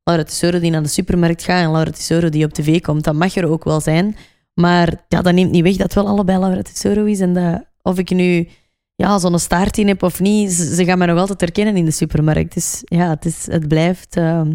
[0.04, 3.04] Laura Tesoro die naar de supermarkt gaat en Laura Tesoro die op tv komt.
[3.04, 4.16] Dat mag er ook wel zijn.
[4.54, 7.20] Maar ja, dat neemt niet weg dat het wel allebei Laura Tesoro is.
[7.20, 8.48] En dat of ik nu
[8.96, 11.90] ja, zo'n staart in heb of niet, ze, gaan mij nog altijd herkennen in de
[11.90, 12.54] supermarkt.
[12.54, 14.16] Dus ja, het, is, het blijft...
[14.16, 14.54] ehm,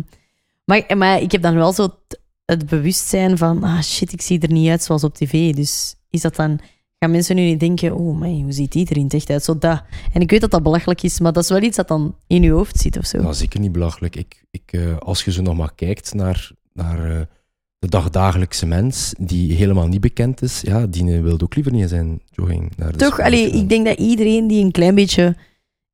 [0.65, 4.39] Maar, maar ik heb dan wel zo t- het bewustzijn van, ah shit, ik zie
[4.39, 5.53] er niet uit zoals op tv.
[5.53, 6.59] Dus is dat dan,
[7.05, 9.43] gaan mensen nu niet denken, oh man, hoe ziet die er in echt uit?
[9.43, 9.83] Zo dat.
[10.13, 12.41] En ik weet dat dat belachelijk is, maar dat is wel iets dat dan in
[12.41, 13.21] je hoofd zit of zo.
[13.21, 14.15] Nou, zeker niet belachelijk.
[14.15, 17.21] Ik, ik, eh, als je zo nog maar kijkt naar, naar eh,
[17.79, 22.21] de dagdagelijkse mens die helemaal niet bekend is, ja, die wil ook liever niet zijn
[22.31, 23.61] jogging naar de Toch, supermarkt allee, gaan.
[23.61, 25.35] ik denk dat iedereen die een klein beetje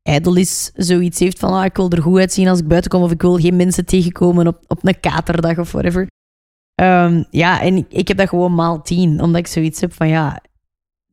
[0.02, 3.02] ijdel is, zoiets heeft van, ah, ik wil er goed uitzien als ik buiten kom,
[3.02, 6.08] of ik wil geen mensen tegenkomen op, op een katerdag of whatever.
[6.76, 10.08] Ehm, ja, en ik, ik heb dat gewoon maal tien, omdat ik zoiets heb van,
[10.08, 10.42] ja,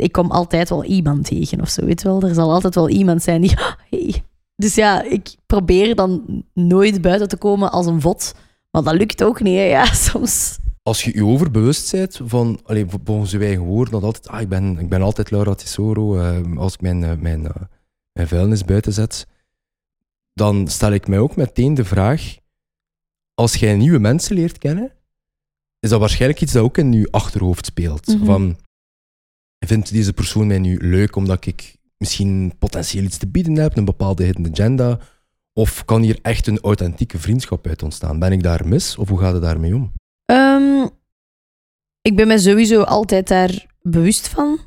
[0.03, 2.23] ik kom altijd wel iemand tegen of zo, weet wel.
[2.23, 4.23] Er zal altijd wel iemand zijn die, ah, hey.
[4.57, 8.35] Dus ja, ik probeer dan nooit buiten te komen als een vod,
[8.71, 9.63] maar dat lukt ook niet, hè.
[9.63, 10.59] ja, soms.
[10.83, 14.41] Als je je overbewust bent van, allee, vol- volgens je eigen woorden, dat altijd, ah,
[14.41, 17.63] ik, ben, ik ben altijd Laura Tesoro, eh, als ik mijn, eh, mijn, eh,
[18.13, 19.27] mijn vuilnis buiten zet,
[20.33, 22.37] dan stel ik mij ook meteen de vraag,
[23.35, 24.93] als jij nieuwe mensen leert kennen,
[25.81, 28.07] is dat waarschijnlijk iets dat ook in je achterhoofd speelt.
[28.07, 28.25] Mhm.
[28.25, 28.57] Van,
[29.59, 33.85] vindt deze persoon mij nu leuk omdat ik misschien potentieel iets te bieden heb, een
[33.85, 34.99] bepaalde hidden agenda,
[35.53, 38.19] of kan hier echt een authentieke vriendschap uit ontstaan?
[38.19, 39.93] Ben ik daar mis, of hoe gaat het daarmee om?
[40.25, 40.87] Ehm,
[42.01, 44.59] ik ben me sowieso altijd daar bewust van.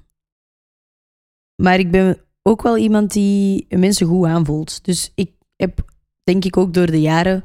[1.56, 4.84] Maar ik ben ook wel iemand die mensen goed aanvoelt.
[4.84, 5.86] Dus ik heb,
[6.24, 7.44] denk ik ook door de jaren,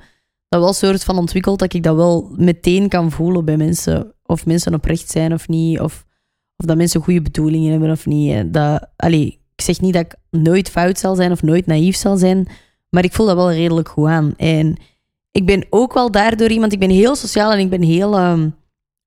[0.48, 4.14] dat wel soort van ontwikkeld dat ik dat wel meteen kan voelen bij mensen.
[4.22, 5.80] Of mensen oprecht zijn of niet.
[5.80, 6.05] Of,
[6.56, 8.32] of dat mensen goede bedoelingen hebben of niet.
[8.32, 11.96] Eh, Dat, allee, ik zeg niet dat ik nooit fout zal zijn of nooit naïef
[11.96, 12.48] zal zijn.
[12.90, 14.34] Maar ik voel dat wel redelijk goed aan.
[14.36, 14.76] En
[15.30, 18.50] ik ben ook wel daardoor iemand, ik ben heel sociaal en ik ben heel ehm,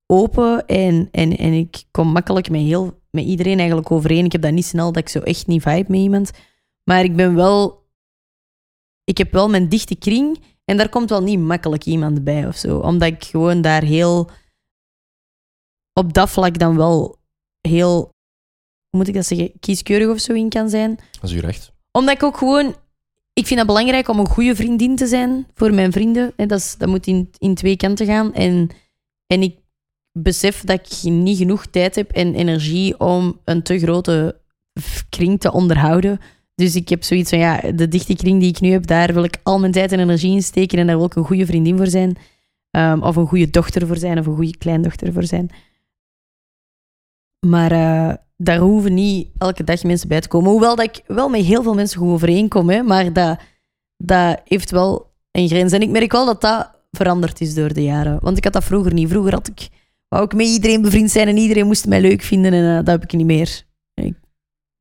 [0.06, 4.26] open en, en, en ik kom makkelijk met, heel, met iedereen eigenlijk overeen.
[4.26, 6.32] Ik heb dat niet snel dat ik zo echt niet vibe met iemand.
[6.84, 7.88] Maar ik ben wel,
[9.04, 12.56] ik heb wel mijn dichte kring en daar komt wel niet makkelijk iemand bij of
[12.56, 12.78] zo.
[12.78, 14.30] Omdat ik gewoon daar heel,
[15.94, 17.19] op dat vlak dan wel
[17.62, 18.02] heel,
[18.90, 21.72] hoe moet ik dat zeggen, kieskeurig of zo in kan zijn Dat is uw recht.
[21.92, 22.76] omdat ik ook gewoon...
[23.34, 26.34] Ik vind het belangrijk om een goede vriendin te zijn voor mijn vrienden.
[26.36, 28.34] En dat, is, dat moet in, in twee kanten gaan.
[28.34, 28.70] En,
[29.28, 29.56] en ik
[30.12, 34.42] besef dat ik niet genoeg tijd heb en energie om een te grote
[35.10, 36.20] kring te onderhouden.
[36.56, 39.24] Dus ik heb zoiets van, ja, de dichte kring die ik nu heb, daar wil
[39.24, 40.80] ik al mijn tijd en energie in steken.
[40.80, 42.18] En daar wil ik een goede vriendin voor zijn.
[42.72, 45.50] Ehm, of een goede dochter voor zijn, of een goede kleindochter voor zijn.
[47.48, 50.52] Maar eh, daar hoeven niet elke dag mensen bij te komen.
[50.52, 53.40] Hoewel dat ik wel met heel veel mensen goed overeenkom, hè, maar dat,
[53.98, 55.72] dat heeft wel een grens.
[55.72, 58.20] En ik merk wel dat dat veranderd is door de jaren.
[58.22, 59.10] Want ik had dat vroeger niet.
[59.10, 59.68] Vroeger had ik,
[60.08, 62.88] wou ik met iedereen bevriend zijn en iedereen moest mij leuk vinden en eh, dat
[62.88, 63.68] heb ik niet meer.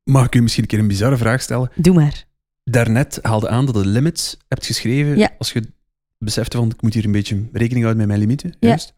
[0.05, 1.71] Mag ik u misschien een keer een bizarre vraag stellen?
[1.75, 2.27] Doe maar.
[2.65, 5.17] Daarnet haalde aan dat je limits hebt geschreven.
[5.19, 5.31] Ja.
[5.39, 5.73] Als je
[6.19, 8.55] besefte van, ik moet hier een beetje rekening houden met mijn limieten.
[8.61, 8.69] Ja.
[8.69, 8.95] Juist.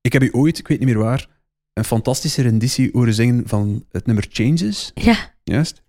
[0.00, 1.28] Ik heb u ooit, ik weet niet meer waar,
[1.72, 4.90] een fantastische renditie horen zingen van het nummer Changes.
[4.94, 5.82] Ja, Juist?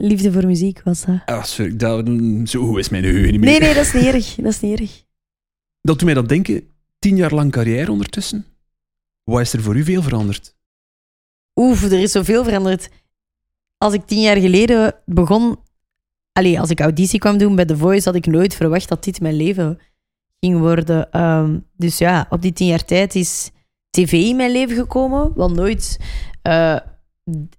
[0.00, 1.20] liefde voor muziek was dat.
[1.24, 2.08] Ah, sorry, dat,
[2.44, 3.50] zo is mijn geheugen niet meer.
[3.50, 4.34] Nee, nee, dat is niet erg.
[4.34, 5.04] Dat is niet erg.
[5.82, 8.44] Dat doet mij dat denken, tien jaar lang carrière ondertussen.
[9.24, 10.56] Wat is er voor u veel veranderd?
[11.54, 12.88] Oef, er is zoveel veranderd.
[13.78, 15.58] Als ik tien jaar geleden begon...
[16.32, 19.20] Allee, als ik auditie kwam doen bij The Voice, had ik nooit verwacht dat dit
[19.20, 19.78] mijn leven
[20.40, 21.10] ging worden.
[21.10, 23.50] Ehm, dus ja, op die tien jaar tijd is
[23.90, 25.32] tv in mijn leven gekomen.
[25.34, 25.98] Wel nooit
[26.42, 26.76] eh,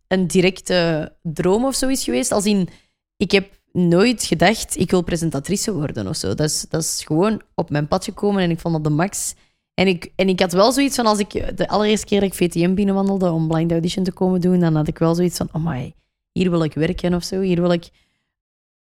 [0.07, 2.31] een directe droom of zo is geweest.
[2.31, 2.69] Als in,
[3.17, 6.27] ik heb nooit gedacht, ik wil presentatrice worden of zo.
[6.27, 9.35] Dat is, dat is gewoon op mijn pad gekomen en ik vond dat de max.
[9.73, 12.35] En ik, en ik had wel zoiets van, als ik de allereerste keer dat ik
[12.35, 15.65] VTM binnenwandelde om blind audition te komen doen, dan had ik wel zoiets van, oh
[15.65, 15.93] my,
[16.31, 17.89] hier wil ik werken of zo, hier wil ik...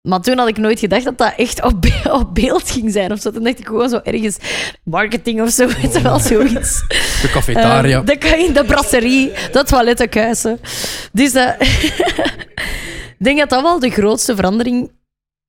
[0.02, 3.12] Maar toen had ik nooit gedacht dat dat echt op, be- op beeld ging zijn
[3.12, 3.32] of zo.
[3.32, 4.38] Toen dacht ik gewoon zo ergens
[4.84, 6.88] marketing of zo, weet je wel, zoiets.
[7.22, 7.98] De cafetaria.
[7.98, 10.60] Ehm, de, de brasserie, de toilettenkuisen.
[11.14, 11.56] Dus dat...
[13.20, 14.92] ik denk dat dat wel de grootste verandering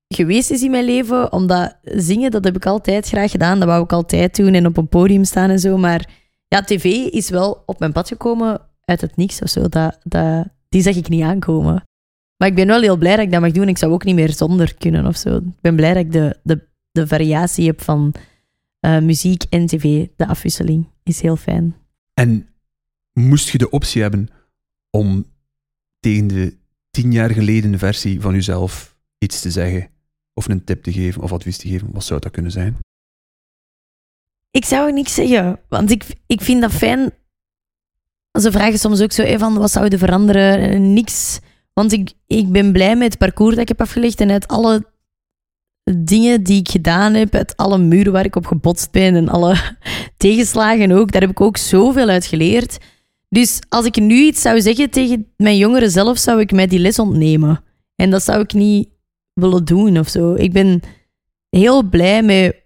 [0.09, 1.32] geweest is in mijn leven.
[1.32, 3.59] Omdat zingen, dat heb ik altijd graag gedaan.
[3.59, 5.76] Dat wou ik altijd doen en op een podium staan en zo.
[5.76, 6.09] Maar
[6.48, 9.68] ja, tv is wel op mijn pad gekomen uit het niks of zo.
[9.68, 11.82] Dat, dat, die zag ik niet aankomen.
[12.43, 13.68] Maar ik ben wel heel blij dat ik dat mag doen.
[13.68, 15.36] Ik zou ook niet meer zonder kunnen of zo.
[15.36, 18.14] Ik ben blij dat ik de, de, de variatie heb van
[18.80, 20.07] eh, muziek en tv.
[20.16, 21.74] De afwisseling is heel fijn.
[22.14, 22.49] En
[23.12, 24.28] moest je de optie hebben
[24.90, 25.26] om
[26.01, 26.57] tegen de
[26.90, 29.88] tien jaar geleden versie van jezelf iets te zeggen,
[30.34, 32.76] of een tip te geven, of advies te geven, wat zou dat kunnen zijn?
[34.51, 37.12] Ik zou niks zeggen, want ik, ik vind dat fijn.
[38.40, 40.93] Ze vragen soms ook zo van wat zou je veranderen?
[40.93, 41.40] Niks.
[41.73, 44.85] Want ik, ik ben blij met het parcours dat ik heb afgelegd en uit alle
[45.85, 49.57] dingen die ik gedaan heb, uit alle muren waar ik op gebotst ben en alle
[50.16, 52.79] tegenslagen ook, daar heb ik ook zoveel uit geleerd.
[53.29, 56.79] Dus als ik nu iets zou zeggen tegen mijn jongeren zelf, zou ik mij die
[56.79, 57.64] les ontnemen.
[57.97, 58.89] En dat zou ik niet
[59.33, 60.35] willen doen of zo.
[60.35, 60.81] Ik ben
[61.49, 62.57] heel blij met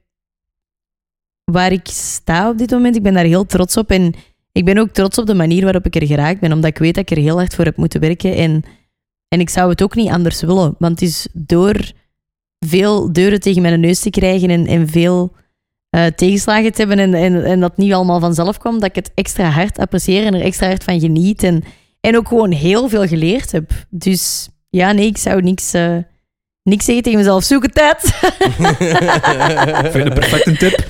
[1.44, 2.96] waar ik sta op dit moment.
[2.96, 3.90] Ik ben daar heel trots op.
[3.90, 4.14] En
[4.52, 6.94] ik ben ook trots op de manier waarop ik er geraakt ben, omdat ik weet
[6.94, 8.34] dat ik er heel hard voor heb moeten werken.
[8.34, 8.62] En,
[9.36, 10.74] en ik zou het ook niet anders willen.
[10.78, 11.92] Want het is door
[12.66, 15.34] veel deuren tegen mijn neus te krijgen en, en veel
[15.96, 19.10] uh, tegenslagen te hebben en, en, en dat niet allemaal vanzelf kwam, dat ik het
[19.14, 21.42] extra hard apprecieer en er extra hard van geniet.
[21.42, 21.64] En,
[22.00, 23.70] en ook gewoon heel veel geleerd heb.
[23.90, 25.96] Dus ja, nee, ik zou niks, uh,
[26.62, 27.44] niks zeggen tegen mezelf.
[27.44, 28.00] Zoek het uit.
[29.92, 30.84] Vind je een perfecte tip?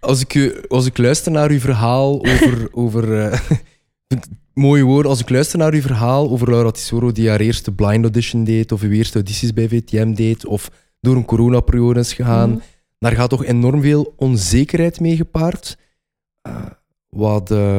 [0.00, 2.68] Als ik, als ik luister naar uw verhaal over...
[2.72, 3.38] over uh,
[4.58, 5.10] mooie woorden.
[5.10, 8.72] Als ik luister naar uw verhaal over Laura Tesoro, die haar eerste blind audition deed,
[8.72, 12.60] of uw eerste audities bij VTM deed, of door een coronaperiode is gegaan, mm.
[12.98, 15.78] daar gaat toch enorm veel onzekerheid mee gepaard.
[16.48, 16.66] Uh,
[17.08, 17.78] wat, uh,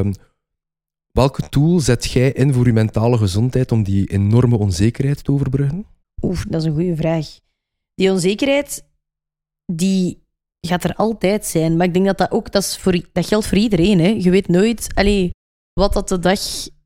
[1.12, 5.86] welke tool zet jij in voor je mentale gezondheid om die enorme onzekerheid te overbruggen?
[6.22, 7.28] Oeh, dat is een goede vraag.
[7.96, 8.86] Die onzekerheid,
[9.66, 10.28] die
[10.62, 11.78] gaat er altijd zijn.
[11.78, 14.00] Maar ik denk dat dat ook, dat, is voor, dat geldt voor iedereen.
[14.00, 14.08] Hè.
[14.08, 15.32] Je weet nooit allee,
[15.80, 16.40] wat dat de dag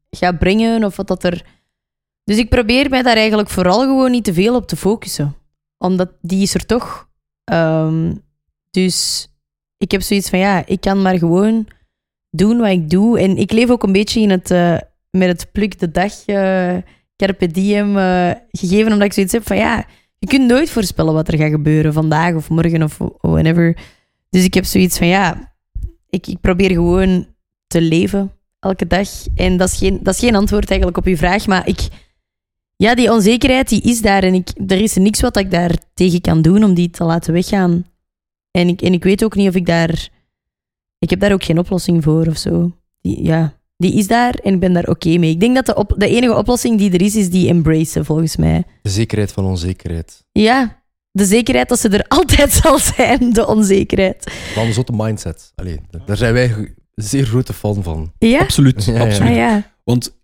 [0.09, 1.45] gaat brengen of wat dat er...
[2.23, 5.35] Dus ik probeer mij daar eigenlijk vooral gewoon niet te veel op te focussen.
[5.77, 7.09] Omdat die is er toch.
[7.53, 8.21] Um,
[8.71, 9.27] dus
[9.77, 11.67] ik heb zoiets van, ja, ik kan maar gewoon
[12.29, 13.19] doen wat ik doe.
[13.19, 14.77] En ik leef ook een beetje in het, uh,
[15.11, 16.77] met het pluk de dag, uh,
[17.15, 19.85] carpe diem uh, gegeven, omdat ik zoiets heb van, ja,
[20.19, 23.77] je kunt nooit voorspellen wat er gaat gebeuren vandaag of morgen of whenever.
[24.29, 25.55] Dus ik heb zoiets van, ja,
[26.09, 27.27] ik, ik probeer gewoon
[27.67, 28.31] te leven
[28.63, 29.09] elke dag.
[29.35, 31.79] En dat is, geen, dat is geen antwoord eigenlijk op uw vraag, maar ik...
[32.75, 36.21] Ja, die onzekerheid die is daar en ik, er is niks wat ik daar tegen
[36.21, 37.85] kan doen om die te laten weggaan.
[38.51, 40.09] En ik, en ik weet ook niet of ik daar...
[40.99, 42.71] Ik heb daar ook geen oplossing voor of zo.
[43.01, 45.29] Die, ja, die is daar en ik ben daar oké mee.
[45.31, 48.35] Ik denk dat de, op, de enige oplossing die er is, is die embrace volgens
[48.35, 48.63] mij.
[48.81, 50.25] De zekerheid van onzekerheid.
[50.31, 54.31] Ja, de zekerheid dat ze er altijd zal zijn, de onzekerheid.
[54.53, 55.51] Van een zotte mindset.
[55.55, 58.11] Allee, daar zijn wij zeer grote fan van.
[58.17, 58.39] Ja?
[58.39, 58.85] Absoluut.
[58.85, 59.03] Ja, ja.
[59.03, 59.29] absoluut.
[59.29, 59.71] Ah, ja.
[59.83, 60.15] Want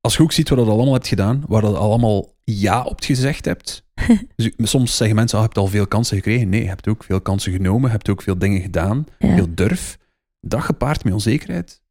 [0.00, 3.44] als je ook ziet wat je allemaal hebt gedaan, waar je allemaal ja op gezegd
[3.44, 3.84] hebt.
[4.36, 6.48] dus soms zeggen mensen, ah, je hebt al veel kansen gekregen.
[6.48, 9.34] Nee, je hebt ook veel kansen genomen, je hebt ook veel dingen gedaan, Ja.
[9.34, 9.98] veel durf.
[10.40, 11.82] Dat gepaard met onzekerheid.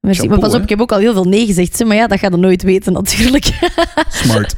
[0.00, 0.28] Merci.
[0.28, 0.62] Maar pas op, hè?
[0.62, 1.76] ik heb ook al heel veel nee gezegd.
[1.76, 3.44] zeg, Maar ja, dat gaat je nooit weten natuurlijk.
[4.08, 4.54] Smart.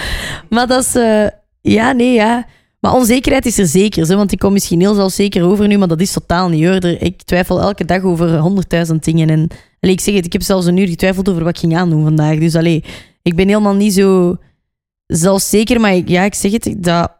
[0.50, 0.94] maar dat is...
[0.94, 1.26] eh,
[1.60, 2.46] ja, nee, ja.
[2.80, 4.08] Maar onzekerheid is er zeker.
[4.08, 6.84] Hè, want ik kom misschien heel zelfzeker over nu, maar dat is totaal niet hoor.
[6.84, 9.30] Ik twijfel elke dag over honderdduizend dingen.
[9.30, 9.48] En
[9.80, 12.02] allee, ik zeg het, ik heb zelfs een uur getwijfeld over wat ik ging aandoen
[12.02, 12.38] vandaag.
[12.38, 12.84] Dus allee,
[13.22, 14.36] ik ben helemaal niet zo
[15.06, 15.80] zelfzeker.
[15.80, 17.12] Maar ik, ja, ik zeg het, dat,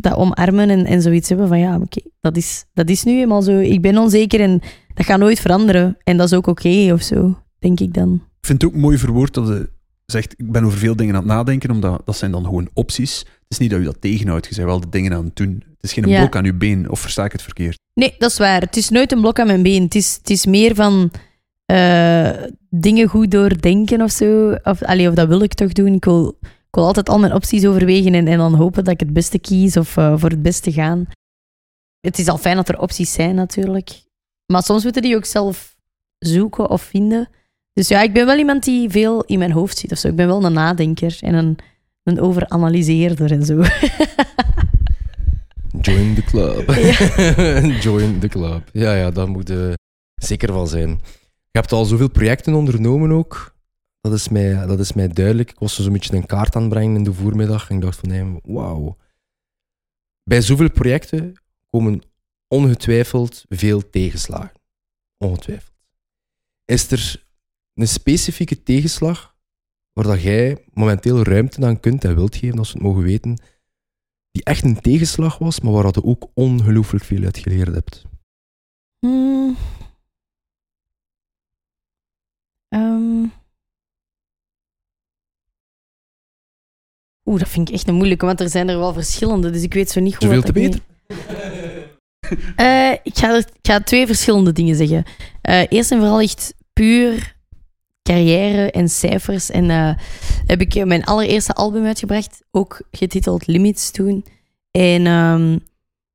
[0.00, 3.42] dat omarmen en, en zoiets hebben van ja, oké, dat, is, dat is nu eenmaal
[3.42, 3.58] zo.
[3.58, 4.60] Ik ben onzeker en
[4.94, 5.96] dat gaat nooit veranderen.
[6.04, 8.14] En dat is ook oké of zo, denk ik dan.
[8.14, 9.68] Ik vind het ook mooi verwoord dat je
[10.06, 13.18] zegt, ik ben over veel dingen aan het nadenken, omdat dat zijn dan gewoon opties.
[13.18, 15.62] Het is niet dat je dat tegenhoudt, je bent wel de dingen aan het doen.
[15.66, 16.18] Het is geen Ja.
[16.18, 17.78] blok aan je been, of versta ik het verkeerd?
[17.94, 18.60] Nee, dat is waar.
[18.60, 19.82] Het is nooit een blok aan mijn been.
[19.82, 21.10] Het is, het is meer van
[21.64, 22.30] eh,
[22.70, 24.52] dingen goed doordenken of zo.
[24.62, 25.92] Of, allee, of dat wil ik toch doen.
[25.94, 29.00] Ik wil, ik wil altijd al mijn opties overwegen en, en dan hopen dat ik
[29.00, 31.06] het beste kies of eh, voor het beste gaan.
[32.00, 34.02] Het is al fijn dat er opties zijn natuurlijk.
[34.52, 35.76] Maar soms moeten die ook zelf
[36.18, 37.28] zoeken of vinden.
[37.74, 40.08] Dus ja, ik ben wel iemand die veel in mijn hoofd zit of zo.
[40.08, 41.56] Ik ben wel een nadenker en een,
[42.02, 43.54] een overanalyseerder en zo.
[45.80, 46.70] Join the club.
[47.84, 48.68] Join the club.
[48.72, 49.78] Ja, ja, daar moet je
[50.14, 50.88] zeker van zijn.
[51.50, 53.54] Je hebt al zoveel projecten ondernomen ook.
[54.00, 55.50] Dat is mij, dat is mij duidelijk.
[55.50, 57.70] Ik was zo zo'n beetje een kaart aan het brengen in de voormiddag.
[57.70, 58.96] En ik dacht van, nee, wauw.
[60.22, 61.32] Bij zoveel projecten
[61.70, 62.02] komen
[62.48, 64.60] ongetwijfeld veel tegenslagen.
[65.18, 65.72] Ongetwijfeld.
[66.64, 67.23] Is er
[67.74, 69.36] een specifieke tegenslag
[69.92, 73.38] waar dat jij momenteel ruimte aan kunt en wilt geven, als we het mogen weten,
[74.30, 78.04] die echt een tegenslag was, maar waar je ook ongelooflijk veel uit geleerd hebt?
[78.98, 79.56] Hmm.
[82.68, 83.24] Ehm.
[87.24, 89.74] Oeh, dat vind ik echt een moeilijke, want er zijn er wel verschillende, dus ik
[89.74, 90.82] weet zo niet goed Zoveel wat te ik weten?
[92.56, 95.04] Eh, ik, ga er, ik ga twee verschillende dingen zeggen.
[95.40, 97.33] Eh, eerst en vooral echt puur
[98.04, 99.50] carrière en cijfers.
[99.50, 99.90] En eh,
[100.46, 104.24] heb ik eh, mijn allereerste album uitgebracht, ook getiteld Limits toen.
[104.70, 105.58] En ehm,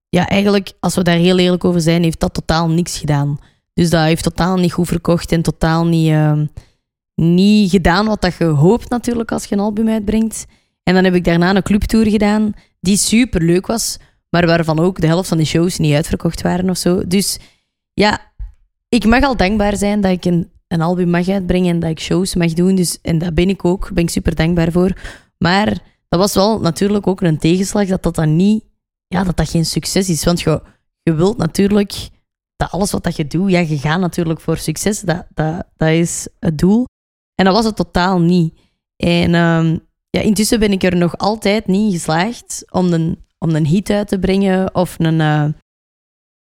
[0.10, 3.40] ja, eigenlijk, als we daar heel eerlijk over zijn, heeft dat totaal niks gedaan.
[3.74, 6.46] Dus dat heeft totaal niet goed verkocht en totaal niet, ehm,
[7.16, 10.46] niet gedaan wat dat je hoopt natuurlijk als je een album uitbrengt.
[10.84, 13.98] En dan heb ik daarna een clubtour gedaan, die super leuk was,
[14.30, 17.08] maar waarvan ook de helft van de shows niet uitverkocht waren of zo.
[17.08, 17.40] Dus
[17.94, 18.32] ja,
[18.90, 22.00] ik mag al dankbaar zijn dat ik een, een album mag uitbrengen en dat ik
[22.00, 22.76] shows mag doen.
[22.76, 24.94] Dus, en dat ben ik ook, daar ben ik super dankbaar voor.
[25.38, 25.68] Maar
[26.10, 28.64] dat was wel natuurlijk ook een tegenslag dat dat dan niet,
[29.08, 30.24] ja, dat dat geen succes is.
[30.24, 30.62] Want je,
[31.04, 32.10] je wilt natuurlijk
[32.56, 35.00] dat alles wat dat je doet, ja, je gaat natuurlijk voor succes.
[35.02, 36.86] Dat, dat, dat is het doel.
[37.36, 38.60] En dat was het totaal niet.
[38.96, 39.78] En ehm,
[40.10, 44.08] ja, intussen ben ik er nog altijd niet geslaagd om een, om een hit uit
[44.08, 45.48] te brengen of een, eh,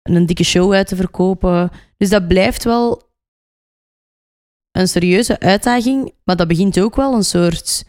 [0.02, 1.70] een dikke show uit te verkopen.
[1.96, 3.03] Dus dat blijft wel
[4.74, 7.84] een serieuze uitdaging, maar dat begint ook wel een soort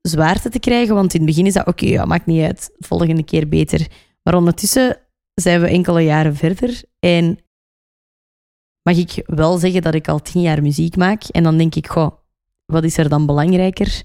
[0.00, 0.94] zwaarte te krijgen.
[0.94, 3.86] Want in het begin is dat oké, ja, maakt niet uit, volgende keer beter.
[4.22, 4.98] Maar ondertussen
[5.34, 7.38] zijn we enkele jaren verder en
[8.82, 11.24] mag ik wel zeggen dat ik al tien jaar muziek maak.
[11.24, 12.10] En dan denk ik, goh,
[12.66, 14.02] wat is er dan belangrijker?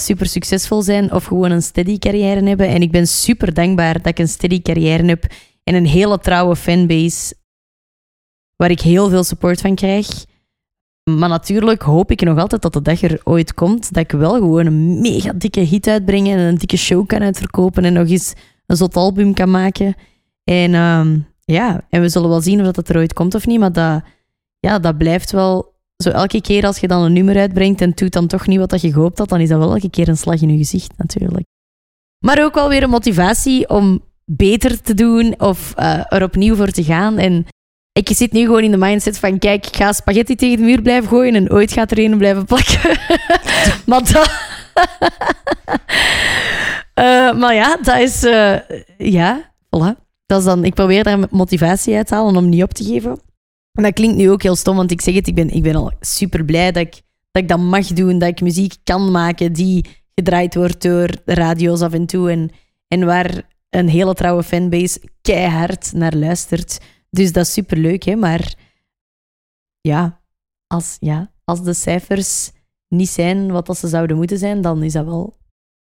[0.00, 2.68] Super succesvol zijn of gewoon een steady carrière hebben.
[2.68, 5.24] En ik ben super dankbaar dat ik een steady carrière heb
[5.64, 7.34] en een hele trouwe fanbase
[8.56, 10.30] waar ik heel veel support van krijg.
[11.10, 14.32] Maar natuurlijk hoop ik nog altijd dat de dag er ooit komt dat ik wel
[14.32, 18.32] gewoon een mega dikke hit uitbreng en een dikke show kan uitverkopen en nog eens
[18.66, 19.94] een zot album kan maken.
[20.44, 23.58] En ehm, ja, en we zullen wel zien of dat er ooit komt of niet,
[23.58, 24.02] maar dat,
[24.58, 28.12] ja, dat blijft wel zo elke keer als je dan een nummer uitbrengt en doet
[28.12, 30.16] dan toch niet wat dat je gehoopt had, dan is dat wel elke keer een
[30.16, 31.46] slag in je gezicht natuurlijk.
[32.18, 36.70] Maar ook wel weer een motivatie om beter te doen of eh, er opnieuw voor
[36.70, 37.18] te gaan.
[37.18, 37.46] En
[37.92, 40.82] ik zit nu gewoon in de mindset van, kijk, ik ga spaghetti tegen de muur
[40.82, 42.98] blijven gooien en ooit gaat er een blijven plakken.
[43.86, 44.30] maar dat...
[46.94, 48.24] Eh, maar ja, dat is...
[48.24, 48.58] eh,
[48.98, 50.00] ja, voilà.
[50.26, 53.20] Dat is dan, ik probeer daar motivatie uit te halen om niet op te geven.
[53.72, 55.74] En dat klinkt nu ook heel stom, want ik zeg het, ik ben, ik ben
[55.76, 56.92] al super blij dat ik,
[57.30, 59.84] dat ik dat mag doen, dat ik muziek kan maken die
[60.14, 62.50] gedraaid wordt door radio's af en toe en,
[62.88, 66.78] en waar een hele trouwe fanbase keihard naar luistert.
[67.16, 68.14] Dus dat is super leuk, hè?
[68.16, 68.54] maar
[69.80, 70.20] ja
[70.66, 72.50] als, ja, als de cijfers
[72.88, 75.36] niet zijn wat dat ze zouden moeten zijn, dan is dat wel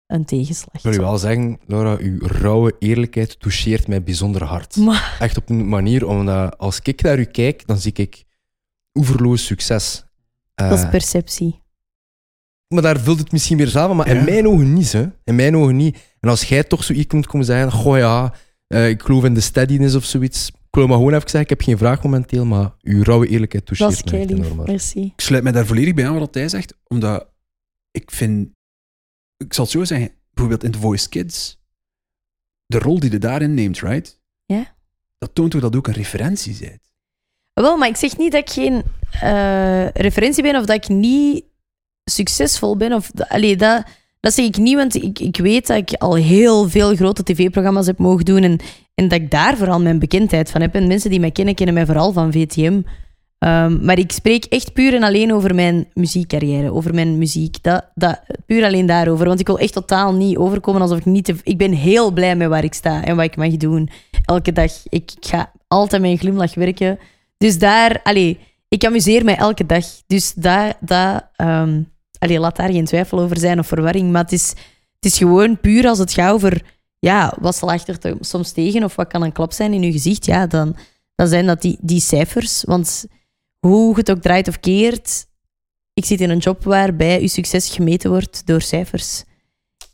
[0.06, 0.74] een tegenslag.
[0.74, 4.76] Ik wil je wel zeggen, Laura, uw rauwe eerlijkheid toucheert mij bijzonder hard.
[4.76, 8.24] Maar, Echt op een manier, omdat als ik naar u kijk, dan zie ik
[8.94, 10.04] oeverloos succes.
[10.54, 11.60] Eh, dat is perceptie.
[12.68, 14.18] maar daar vult het misschien weer samen, maar Ja.
[14.18, 14.92] in mijn ogen niet.
[14.92, 15.06] Hè.
[15.24, 15.98] In mijn ogen niet.
[16.20, 18.34] En als jij toch zo iets komt komen zeggen, goh ja,
[18.66, 20.50] eh, ik geloof in de steadiness of zoiets.
[20.72, 23.66] Ik wil maar gewoon even zeggen, ik heb geen vraag momenteel, maar uw rauwe eerlijkheid
[23.66, 24.68] Dat toucheert echt enorm hard.
[24.68, 25.00] Merci.
[25.00, 27.28] Ik sluit mij daar volledig bij aan wat hij zegt, omdat
[27.90, 28.48] ik vind,
[29.36, 31.60] ik zal het zo zeggen, bijvoorbeeld in The Voice Kids,
[32.66, 34.20] de rol die je daarin neemt, right?
[34.44, 34.74] Ja.
[35.18, 36.92] Dat toont toch dat ook een referentie bent.
[37.52, 38.82] Wel, maar ik zeg niet dat ik geen
[39.20, 41.44] eh, referentie ben of dat ik niet
[42.04, 42.92] succesvol ben.
[42.92, 43.86] Of, allee, dat,
[44.22, 47.86] dat zeg ik niet, want ik, ik weet dat ik al heel veel grote tv-programma's
[47.86, 48.58] heb mogen doen en,
[48.94, 50.74] en dat ik daar vooral mijn bekendheid van heb.
[50.74, 52.80] En mensen die mij kennen, kennen mij vooral van VTM.
[53.38, 57.62] Ehm, maar ik spreek echt puur en alleen over mijn muziekcarrière, over mijn muziek.
[57.62, 59.26] Dat, dat, puur alleen daarover.
[59.26, 61.24] Want ik wil echt totaal niet overkomen alsof ik niet...
[61.24, 63.88] Te, ik ben heel blij met waar ik sta en wat ik mag doen.
[64.24, 64.72] Elke dag.
[64.88, 66.98] Ik, ik ga altijd met een glimlach werken.
[67.38, 68.00] Dus daar...
[68.02, 69.84] Allee, ik amuseer mij elke dag.
[70.06, 70.74] Dus daar...
[70.80, 71.80] daar ehm,
[72.22, 74.10] allee, laat daar geen twijfel over zijn of verwarring.
[74.10, 74.48] Maar het is,
[74.94, 76.64] het is gewoon puur als het gaat over...
[76.98, 78.84] Ja, wat slaagt er soms tegen?
[78.84, 80.26] Of wat kan een klap zijn in je gezicht?
[80.26, 80.76] Ja, dan,
[81.14, 82.64] dan zijn dat die, die cijfers.
[82.64, 83.04] Want
[83.58, 85.26] hoe het ook draait of keert,
[85.94, 89.24] ik zit in een job waarbij je succes gemeten wordt door cijfers.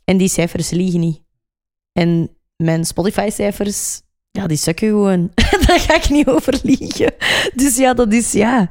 [0.03, 1.21] En die cijfers liegen niet.
[1.91, 4.01] En mijn Spotify-cijfers,
[4.31, 5.31] ja, die sukken gewoon.
[5.65, 7.13] Daar ga ik niet over liegen.
[7.55, 8.69] Dus ja, dat is ja.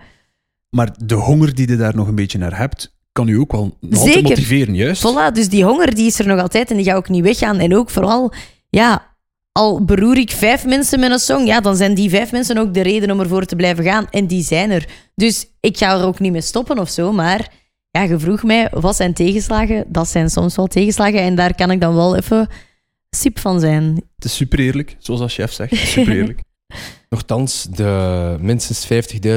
[0.71, 3.79] Maar de honger die je daar nog een beetje naar hebt, kan u ook wel
[3.93, 5.07] altijd motiveren, juist?
[5.07, 7.59] Voilà, dus die honger die is er nog altijd en die gaat ook niet weggaan.
[7.59, 8.33] En ook vooral,
[8.69, 9.17] ja,
[9.53, 12.75] al beroer ik vijf mensen met een song, ja, dan zijn die vijf mensen ook
[12.75, 14.07] de reden om ervoor te blijven gaan.
[14.11, 14.89] En die zijn er.
[15.15, 17.53] Dus ik ga er ook niet mee stoppen of zo, maar
[17.91, 19.85] ja, je vroeg mij, wat zijn tegenslagen?
[19.89, 22.49] Dat zijn soms wel tegenslagen en daar kan ik dan wel even
[23.11, 24.03] sip van zijn.
[24.15, 25.77] Het is super eerlijk, zoals als chef zegt.
[25.77, 26.41] Super eerlijk.
[27.09, 28.89] Nochtans, de minstens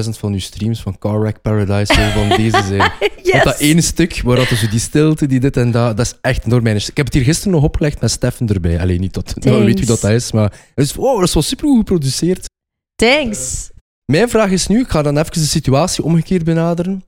[0.05, 2.91] 50.000 van uw streams van Car Wreck Paradise zullen van deze zijn.
[3.23, 3.31] Yes!
[3.31, 6.17] Want dat ene stuk, waar dat dus die stilte, die dit en dat, dat is
[6.21, 8.79] echt enorm mijn Ik heb het hier gisteren nog opgelegd met Steffen erbij.
[8.79, 11.43] Alleen niet dat, nou, weet wie dat is, maar het is, oh, dat is wel
[11.43, 12.49] super goed geproduceerd.
[12.95, 13.71] Thanks.
[14.05, 17.03] Mijn vraag is nu, ik ga dan even de situatie omgekeerd benaderen.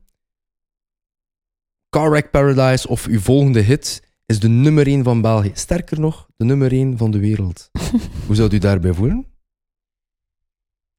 [1.90, 5.52] Car Wreck Paradise of uw volgende hit is de nummer 1 van België.
[5.54, 7.70] Sterker nog, de nummer 1 van de wereld.
[8.28, 9.33] Hoe zou u daarbij voelen?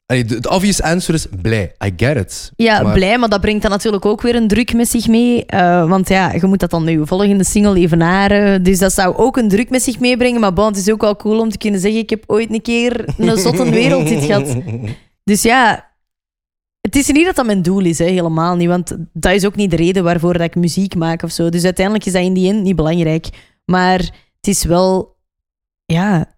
[0.07, 1.75] Allee, de, de obvious answer is blij.
[1.85, 2.53] I get it.
[2.57, 5.47] Ja, Maar- blij, maar dat brengt dan natuurlijk ook weer een druk met zich mee.
[5.47, 8.63] eh, want ja, je moet dat dan met je volgende single evenaren.
[8.63, 10.41] Dus dat zou ook een druk met zich meebrengen.
[10.41, 12.63] Maar bon, het is ook wel cool om te kunnen zeggen: ik heb ooit een
[12.63, 14.57] keer een zotte wereldhit gehad.
[15.25, 15.93] Dus ja,
[16.81, 18.69] het is niet dat dat mijn doel is, hè, helemaal niet.
[18.69, 21.49] Want dat is ook niet de reden waarvoor dat ik muziek maak of zo.
[21.49, 23.29] Dus uiteindelijk is dat in die end niet belangrijk.
[23.65, 23.99] Maar
[24.37, 25.17] het is wel,
[25.85, 26.35] ja,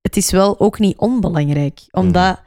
[0.00, 1.80] het is wel ook niet onbelangrijk.
[1.90, 2.40] Omdat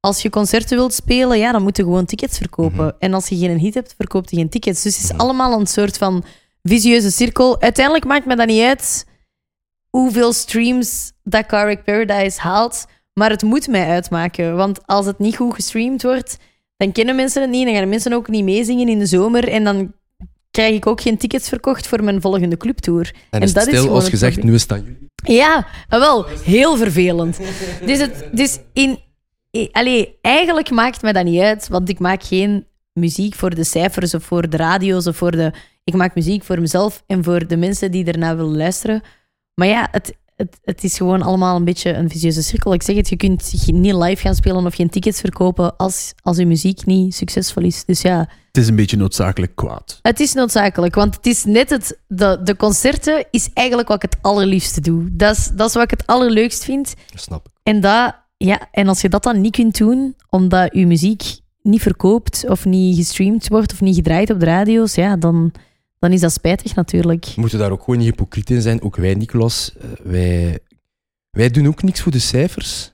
[0.00, 2.84] als je concerten wilt spelen, ja, dan moet je gewoon tickets verkopen.
[2.84, 2.94] Mhm.
[2.98, 4.82] En als je geen hit hebt, verkoopt je geen tickets.
[4.82, 5.20] Dus het is Mhm.
[5.20, 6.24] allemaal een soort van
[6.62, 7.60] visieuze cirkel.
[7.60, 9.06] Uiteindelijk maakt me dat niet uit
[9.90, 12.84] hoeveel streams dat Carrick Paradise haalt.
[13.12, 14.56] Maar het moet mij uitmaken.
[14.56, 16.36] Want als het niet goed gestreamd wordt,
[16.76, 17.64] dan kennen mensen het niet.
[17.66, 19.48] Dan gaan mensen ook niet meezingen in de zomer.
[19.48, 19.92] En dan
[20.50, 23.14] krijg ik ook geen tickets verkocht voor mijn volgende clubtour.
[23.30, 24.44] En, is dat is stil gewoon als probleem.
[24.46, 24.98] nu is jullie.
[25.24, 27.38] Ja, wel, heel vervelend.
[27.86, 28.98] Dus, het, dus in,
[29.72, 34.14] allee, eigenlijk maakt me dat niet uit, want ik maak geen muziek voor de cijfers
[34.14, 35.52] of voor de radio's of voor de.
[35.84, 39.02] Ik maak muziek voor mezelf en voor de mensen die ernaar willen luisteren.
[39.54, 42.72] Maar ja, het, het, het is gewoon allemaal een beetje een visieuze cirkel.
[42.72, 46.36] Ik zeg het, je kunt niet live gaan spelen of geen tickets verkopen als, als
[46.36, 47.84] je muziek niet succesvol is.
[47.84, 49.98] Dus ja, Het is een beetje noodzakelijk kwaad.
[50.02, 51.98] het is noodzakelijk, want het is net het...
[52.06, 55.08] De, de concerten is eigenlijk wat ik het allerliefste doe.
[55.12, 56.94] Dat is, dat is wat ik het allerleukst vind.
[57.10, 57.52] Dat snap ik.
[57.62, 61.22] En, dat, ja, en als je dat dan niet kunt doen, omdat je muziek
[61.62, 65.52] niet verkoopt of niet gestreamd wordt of niet gedraaid op de radio's, ja, dan,
[65.98, 67.24] dan is dat spijtig natuurlijk.
[67.24, 68.82] We moeten daar ook gewoon niet hypocriet in zijn.
[68.82, 70.58] Ook wij, Nicolas, eh, wij,
[71.30, 72.92] wij doen ook niks voor de cijfers.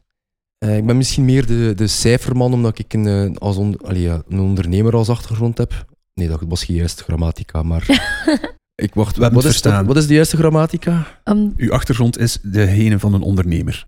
[0.59, 4.09] Eh, ik ben misschien meer de, de cijferman, omdat ik een, eh, als on- allee,
[4.09, 5.87] een ondernemer als achtergrond heb.
[6.15, 7.87] Nee, dat was geen juiste grammatica, maar...
[8.75, 9.77] ik wacht, hebben wat, het is, verstaan.
[9.87, 11.21] wat, wat is de juiste grammatica?
[11.57, 13.87] Uw achtergrond is degene van een ondernemer.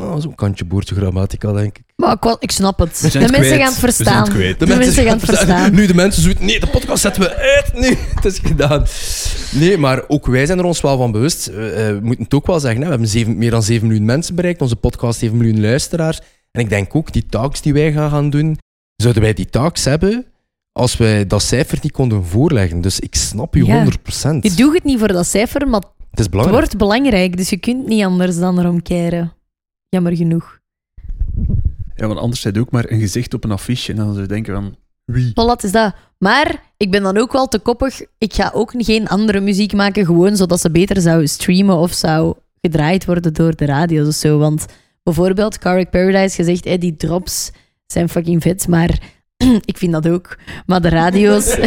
[0.00, 1.84] Oh, Zo'n kantje boertje grammatica, denk ik.
[1.96, 3.00] maar ik, ik snap het.
[3.00, 3.62] We De zijn het mensen kwijt.
[3.62, 4.22] gaan het We zijn verstaan.
[4.24, 4.58] het kwijt.
[4.58, 5.74] De mensen gaan het verstaan.
[5.74, 7.72] Nu de mensen zoiets, nee, de podcast zetten we uit.
[7.80, 8.84] Nee, het is gedaan.
[9.52, 11.46] Nee, maar ook wij zijn er ons wel van bewust.
[11.46, 12.84] Eh, eh, we moeten het ook wel zeggen, hè.
[12.84, 14.60] we hebben zeven, meer dan 7 miljoen mensen bereikt.
[14.62, 16.20] Onze podcast heeft een miljoen luisteraars.
[16.50, 18.58] En ik denk ook, die talks die wij gaan gaan doen,
[18.96, 20.24] zouden wij die talks hebben
[20.72, 22.80] als wij dat cijfer niet konden voorleggen.
[22.80, 23.84] Dus ik snap u Ja.
[23.84, 24.42] 100%.
[24.42, 26.60] Je doet het niet voor dat cijfer, maar Het is het belangrijk.
[26.60, 27.36] wordt belangrijk.
[27.36, 29.32] Dus je kunt niet anders dan erom keren.
[29.90, 30.58] Jammer genoeg.
[31.94, 34.28] Ja, want anders zit ook maar een gezicht op een affiche en dan zou je
[34.28, 34.76] denken van...
[35.04, 35.30] Wie?
[35.30, 35.94] Voilà, is dat.
[36.18, 38.00] Maar ik ben dan ook wel te koppig.
[38.18, 42.34] Ik ga ook geen andere muziek maken, gewoon zodat ze beter zou streamen of zou
[42.60, 44.38] gedraaid worden door de radio's of zo.
[44.38, 44.66] Want
[45.02, 47.50] bijvoorbeeld Carrick Paradise gezegd, hey, die drops
[47.86, 48.98] zijn fucking vet, maar
[49.64, 50.38] ik vind dat ook.
[50.66, 51.56] Maar de radio's...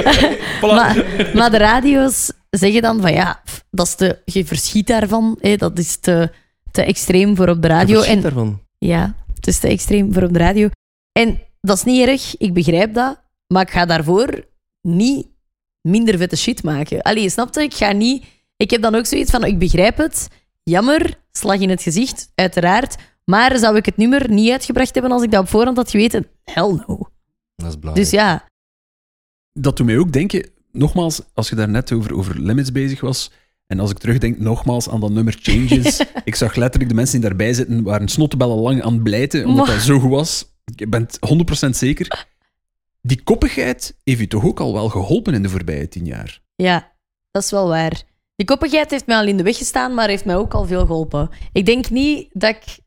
[0.60, 1.04] maar,
[1.34, 5.38] maar de radio's zeggen dan van ja, dat is te, je verschiet daarvan.
[5.40, 6.30] Hè, dat is te,
[6.74, 8.02] te extreem voor op de radio.
[8.02, 8.60] En daarvan.
[8.78, 10.68] ja, het is te extreem voor op de radio.
[11.12, 13.22] En dat is niet erg, ik begrijp dat.
[13.46, 14.44] Maar ik ga daarvoor
[14.82, 15.26] niet
[15.80, 17.02] minder vette shit maken.
[17.02, 17.62] Allee, snap je?
[17.62, 18.24] Ik ga niet...
[18.56, 20.28] Ik heb dan ook zoiets van, ik begrijp het.
[20.62, 22.96] Jammer, slag in het gezicht, uiteraard.
[23.24, 26.26] Maar zou ik het nummer niet uitgebracht hebben als ik dat op voorhand had geweten?
[26.44, 27.08] Hell no.
[27.56, 27.94] Dat is belangrijk.
[27.94, 28.44] Dus ja,
[29.52, 33.30] Dat doet mij ook denken, nogmaals, als je daar net over, over limits bezig was,
[33.66, 37.28] en als ik terugdenk nogmaals aan dat nummer Changes, ik zag letterlijk de mensen die
[37.28, 40.52] daarbij zitten, waren snottebellen lang aan het blijten, omdat dat zo goed was.
[40.74, 41.18] Ik ben het
[41.66, 42.26] 100% zeker.
[43.00, 46.42] Die koppigheid heeft u toch ook al wel geholpen in de voorbije tien jaar?
[46.56, 46.92] ja,
[47.30, 48.02] dat is wel waar.
[48.36, 50.86] Die koppigheid heeft mij al in de weg gestaan, maar heeft mij ook al veel
[50.86, 51.30] geholpen.
[51.52, 52.78] Ik denk niet dat ik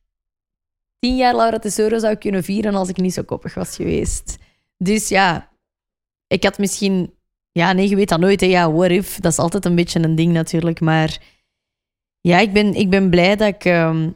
[0.99, 4.37] tien jaar Laura Tesoro zou kunnen vieren als ik niet zo koppig was geweest.
[4.77, 5.51] Dus ja,
[6.27, 7.16] ik had misschien...
[7.57, 8.41] Ja, nee, je weet dat nooit.
[8.41, 9.19] Ja, what if?
[9.19, 10.79] Dat is altijd een beetje een ding natuurlijk.
[10.79, 11.17] Maar
[12.21, 14.09] ja, ik ben, ik ben blij dat ik ehm,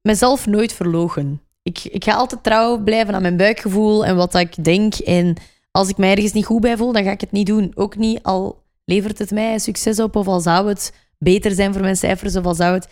[0.00, 1.40] mezelf nooit verlogen.
[1.62, 4.94] Ik, ik ga altijd trouw blijven aan mijn buikgevoel en wat ik denk.
[4.94, 5.36] En
[5.70, 7.72] als ik mij ergens niet goed bij voel, dan ga ik het niet doen.
[7.74, 11.82] Ook niet al levert het mij succes op of al zou het beter zijn voor
[11.82, 12.88] mijn cijfers of al zou het...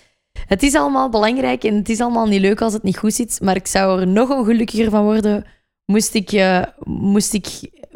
[0.46, 3.40] Het is allemaal belangrijk en het is allemaal niet leuk als het niet goed zit,
[3.42, 5.44] maar ik zou er nog ongelukkiger van worden
[5.84, 7.46] moest ik, eh, moest ik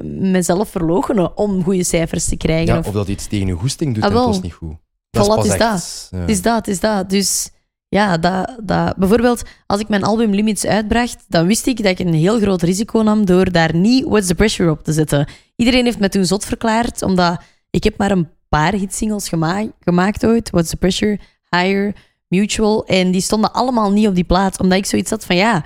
[0.03, 2.73] mezelf verloochenen om goede cijfers te krijgen.
[2.75, 4.27] Ja, of- of dat iets tegen je goesting doet Ah, en wel.
[4.27, 4.75] was niet goed.
[5.11, 6.09] Dat Voilà, is dat.
[6.11, 6.19] ja.
[6.19, 7.11] Het is dat, het is dat.
[7.11, 7.51] Dus
[7.89, 12.07] ja, dat, dat, bijvoorbeeld als ik mijn album Limits uitbracht, dan wist ik dat ik
[12.07, 15.29] een heel groot risico nam door daar niet What's the Pressure op te zetten.
[15.57, 20.27] Iedereen heeft me toen zot verklaard, omdat ik heb maar een paar hitsingles gema gemaakt
[20.27, 20.51] ooit.
[20.51, 21.19] What's the Pressure,
[21.51, 21.95] Higher,
[22.29, 22.85] Mutual.
[22.87, 25.65] En die stonden allemaal niet op die plaat, omdat ik zoiets had van ja,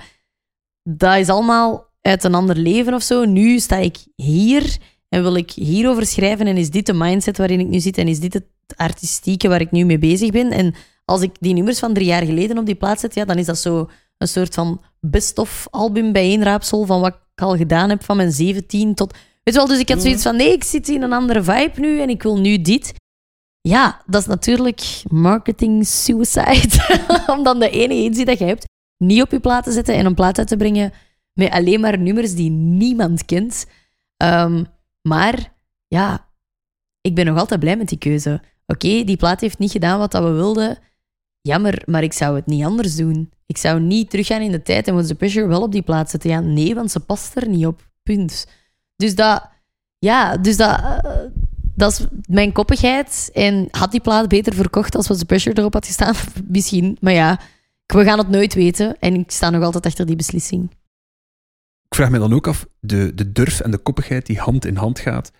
[0.83, 3.25] dat is allemaal uit een ander leven of zo.
[3.25, 4.77] Nu sta ik hier
[5.09, 8.07] en wil ik hierover schrijven en is dit de mindset waarin ik nu zit en
[8.07, 8.45] is dit het
[8.75, 10.51] artistieke waar ik nu mee bezig ben.
[10.51, 10.73] En
[11.05, 13.45] als ik die nummers van drie jaar geleden op die plaats zet, ja, dan is
[13.45, 18.17] dat zo een soort van best-of album bijeenraapsel van wat ik al gedaan heb van
[18.17, 19.11] mijn 17 tot...
[19.43, 21.79] Weet je wel, dus ik had zoiets van, nee, ik zit in een andere vibe
[21.79, 22.93] nu en ik wil nu dit.
[23.61, 26.99] Ja, dat is natuurlijk marketing suicide.
[27.35, 28.65] Om dan de ene hit die dat je hebt
[28.97, 30.93] niet op je plaat te zetten en een plaat uit te brengen
[31.33, 33.65] met alleen maar nummers die niemand kent.
[34.17, 34.63] Ehm,
[35.01, 35.53] maar
[35.87, 36.27] ja,
[37.01, 38.41] ik ben nog altijd blij met die keuze.
[38.65, 40.77] Oké, die plaat heeft niet gedaan wat we wilden.
[41.41, 43.31] Jammer, maar ik zou het niet anders doen.
[43.45, 46.29] Ik zou niet teruggaan in de tijd en What's Pressure wel op die plaat zetten.
[46.29, 47.89] Ja, nee, want ze past er niet op.
[48.03, 48.47] Punt.
[48.95, 49.49] Dus dat...
[49.97, 50.79] Ja, dus dat...
[50.79, 51.19] eh,
[51.75, 53.29] dat is mijn koppigheid.
[53.33, 56.15] En had die plaat beter verkocht als What's Pressure erop had gestaan?
[56.47, 56.97] Misschien.
[57.01, 57.39] Maar ja,
[57.85, 58.99] we gaan het nooit weten.
[58.99, 60.69] En ik sta nog altijd achter die beslissing.
[61.91, 64.75] Ik vraag me dan ook af, de, de durf en de koppigheid die hand in
[64.75, 65.31] hand gaat,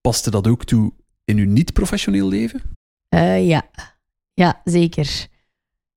[0.00, 0.92] paste dat ook toe
[1.24, 2.62] in uw niet-professioneel leven?
[3.08, 3.70] Eh, ja.
[4.32, 5.26] ja, zeker.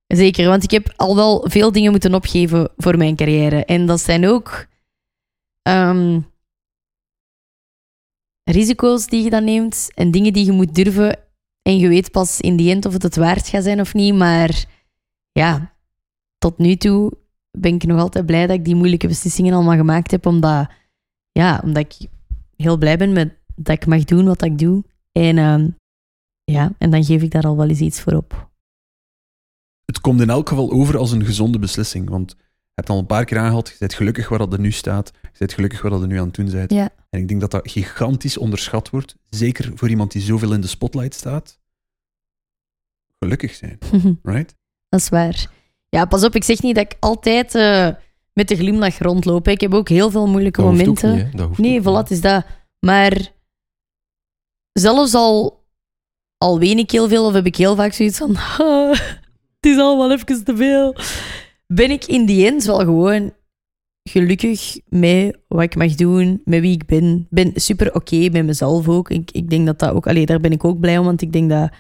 [0.08, 3.66] Zeker, want ik heb al wel veel dingen moeten opgeven voor mijn carrière.
[3.66, 4.68] En dat zijn ook
[5.62, 6.22] ehm,
[8.44, 11.20] risico's die je dan neemt en dingen die je moet durven.
[11.62, 14.16] En je weet pas in die end of het het waard gaat zijn of niet.
[14.16, 14.66] Maar
[15.32, 15.74] ja,
[16.38, 17.26] tot nu toe
[17.60, 20.26] ben ik nog altijd blij dat ik die moeilijke beslissingen allemaal gemaakt heb.
[20.26, 20.68] Omdat,
[21.32, 22.10] ja, omdat ik
[22.56, 24.84] heel blij ben met dat ik mag doen wat ik doe.
[25.12, 25.70] En ehm,
[26.44, 28.50] ja, en dan geef ik daar al wel eens iets voor op.
[29.86, 33.06] Het komt in elk geval over als een gezonde beslissing, want je hebt al een
[33.06, 35.92] paar keer aangehaald, je bent gelukkig waar dat er nu staat, je bent gelukkig waar
[35.92, 36.72] dat er nu aan het doen bent.
[36.72, 36.90] Ja.
[37.10, 40.68] En ik denk dat dat gigantisch onderschat wordt, zeker voor iemand die zoveel in de
[40.68, 41.60] spotlight staat.
[43.20, 43.78] Gelukkig zijn,
[44.24, 44.56] right?
[44.90, 45.50] dat is waar.
[45.90, 47.90] Ja, pas op, ik zeg niet dat ik altijd eh,
[48.34, 49.46] met de glimlach rondloop.
[49.46, 49.52] hè.
[49.52, 51.26] Ik heb ook heel veel moeilijke Dat hoeft ook momenten.
[51.26, 51.38] niet.
[51.38, 52.46] Dat hoeft Nee, voilà, is dat.
[52.80, 53.32] Maar
[54.74, 55.64] zelfs al,
[56.38, 58.36] al ween ik heel veel of heb ik heel vaak zoiets van...
[58.58, 58.90] "Ah,
[59.60, 60.96] het is allemaal even te veel.
[61.68, 63.34] Ben ik in die end wel gewoon
[64.10, 67.28] gelukkig met wat ik mag doen, met wie ik ben.
[67.30, 69.10] ben super oké met mezelf ook.
[69.10, 70.08] Ik, ik denk dat dat ook...
[70.08, 71.72] Allee, daar ben ik ook blij om, want ik denk dat,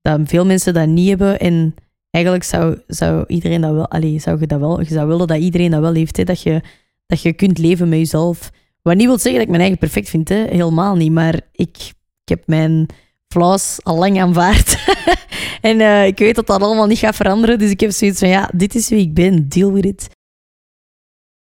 [0.00, 1.38] dat veel mensen dat niet hebben.
[1.40, 1.74] En
[2.14, 3.88] eigenlijk zou, zou iedereen dat wel...
[3.90, 4.80] Allee, zou je dat wel...
[4.80, 6.62] Je zou willen dat iedereen dat wel heeft, hè, dat je,
[7.06, 8.50] dat je kunt leven met jezelf.
[8.82, 10.44] Wat niet wil zeggen dat ik mijn eigen perfect vind, hè?
[10.48, 11.12] helemaal niet.
[11.12, 11.76] Maar ik,
[12.22, 12.86] ik heb mijn
[13.28, 14.84] flaws al lang aanvaard.
[15.70, 17.58] en eh, ik weet dat dat allemaal niet gaat veranderen.
[17.58, 19.48] Dus ik heb zoiets van, ja, dit is wie ik ben.
[19.48, 20.08] Deal with it.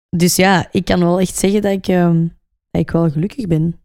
[0.10, 2.28] Dus ja, ik kan wel echt zeggen dat ik, ehm,
[2.72, 3.82] dat ik wel gelukkig ben.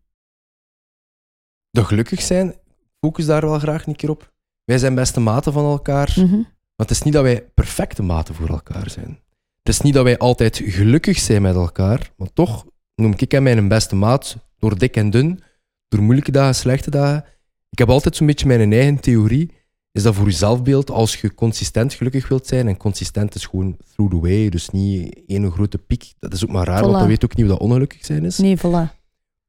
[1.71, 2.55] Dat gelukkig zijn,
[3.01, 4.33] focus daar wel graag een keer op.
[4.65, 6.15] Wij zijn beste maten van elkaar.
[6.17, 6.43] Mhm.
[6.77, 9.19] Want het is niet dat wij perfecte maten voor elkaar zijn.
[9.63, 13.43] Het is niet dat wij altijd gelukkig zijn met elkaar, maar toch noem ik hem
[13.43, 15.43] mijn beste maat door dik en dun,
[15.89, 17.25] door moeilijke dagen, slechte dagen.
[17.71, 19.51] Ik heb altijd zo'n beetje mijn eigen theorie.
[19.93, 23.77] Is dat voor je zelfbeeld, als je consistent gelukkig wilt zijn, en consistent is gewoon
[23.95, 26.15] through the way, dus niet één grote piek.
[26.19, 28.39] Dat is ook maar raar, want dat weet ook niet wat dat ongelukkig zijn is.
[28.39, 29.03] Nee, voilà.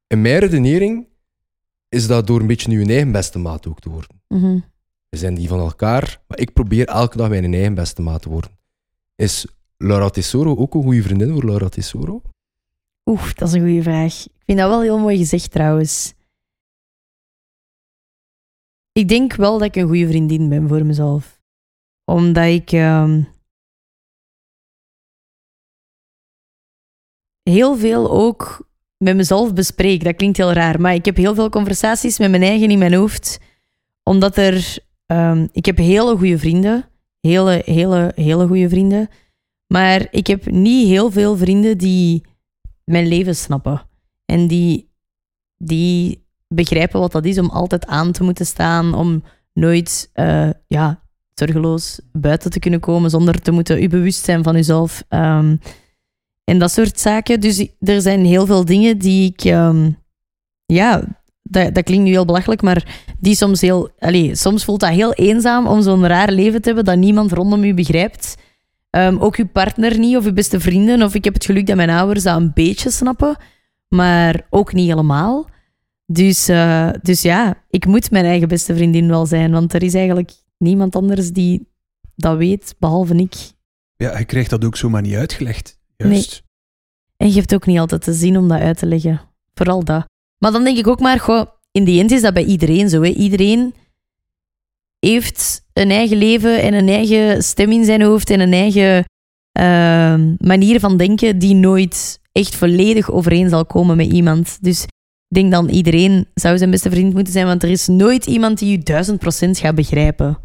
[0.06, 1.06] In mijn redenering
[1.88, 4.22] is dat door een beetje je eigen beste maat ook te worden.
[4.28, 4.58] Mhm.
[5.08, 8.28] We zijn die van elkaar, maar ik probeer elke dag mijn eigen beste maat te
[8.28, 8.50] worden.
[9.14, 9.46] Is
[9.76, 12.22] Laura Tesoro ook een goede vriendin voor Laura Tesoro?
[13.04, 14.24] Oeh, dat is een goede vraag.
[14.24, 16.14] Ik vind dat wel heel mooi gezegd trouwens.
[18.92, 21.40] Ik denk wel dat ik een goede vriendin ben voor mezelf.
[22.04, 23.22] Omdat ik ehm,
[27.42, 30.04] heel veel ook met mezelf bespreek.
[30.04, 32.94] Dat klinkt heel raar, maar ik heb heel veel conversaties met mijn eigen in mijn
[32.94, 33.38] hoofd.
[34.02, 34.84] Omdat er...
[35.06, 36.84] ehm, ik heb hele goede vrienden.
[37.20, 39.08] Hele, hele, hele goede vrienden.
[39.66, 42.24] Maar ik heb niet heel veel vrienden die
[42.84, 43.82] mijn leven snappen.
[44.24, 44.90] En die,
[45.56, 51.02] die begrijpen wat dat is om altijd aan te moeten staan, om nooit eh, ja,
[51.34, 55.04] zorgeloos buiten te kunnen komen zonder te moeten u bewust zijn van uzelf.
[55.08, 55.56] Ehm,
[56.44, 57.40] en dat soort zaken.
[57.40, 59.44] Dus er zijn heel veel dingen die ik...
[59.44, 59.90] ehm,
[60.66, 63.90] ja, dat, dat klinkt nu heel belachelijk, maar die soms heel...
[63.98, 67.64] Allee, soms voelt dat heel eenzaam om zo'n raar leven te hebben dat niemand rondom
[67.64, 68.36] u begrijpt.
[68.90, 71.02] Ehm, ook uw partner niet, of uw beste vrienden.
[71.02, 73.36] Of ik heb het geluk dat mijn ouders dat een beetje snappen,
[73.88, 75.48] maar ook niet helemaal.
[76.06, 79.94] Dus, eh, dus ja, ik moet mijn eigen beste vriendin wel zijn, want er is
[79.94, 81.68] eigenlijk niemand anders die
[82.14, 83.34] dat weet, behalve ik.
[83.96, 85.78] Ja, je krijgt dat ook zomaar niet uitgelegd.
[85.96, 86.42] Juist.
[87.16, 89.20] En je hebt ook niet altijd de zin om dat uit te leggen.
[89.54, 90.06] Vooral dat.
[90.38, 93.02] Maar dan denk ik ook maar, goh, in die end is dat bij iedereen zo.
[93.02, 93.08] Hè.
[93.08, 93.74] Iedereen
[94.98, 99.04] heeft een eigen leven en een eigen stem in zijn hoofd en een eigen
[99.52, 104.58] ehm, manier van denken die nooit echt volledig overeen zal komen met iemand.
[104.60, 108.26] Dus ik denk dan iedereen zou zijn beste vriend moeten zijn, want er is nooit
[108.26, 110.40] iemand die je duizend procent gaat begrijpen.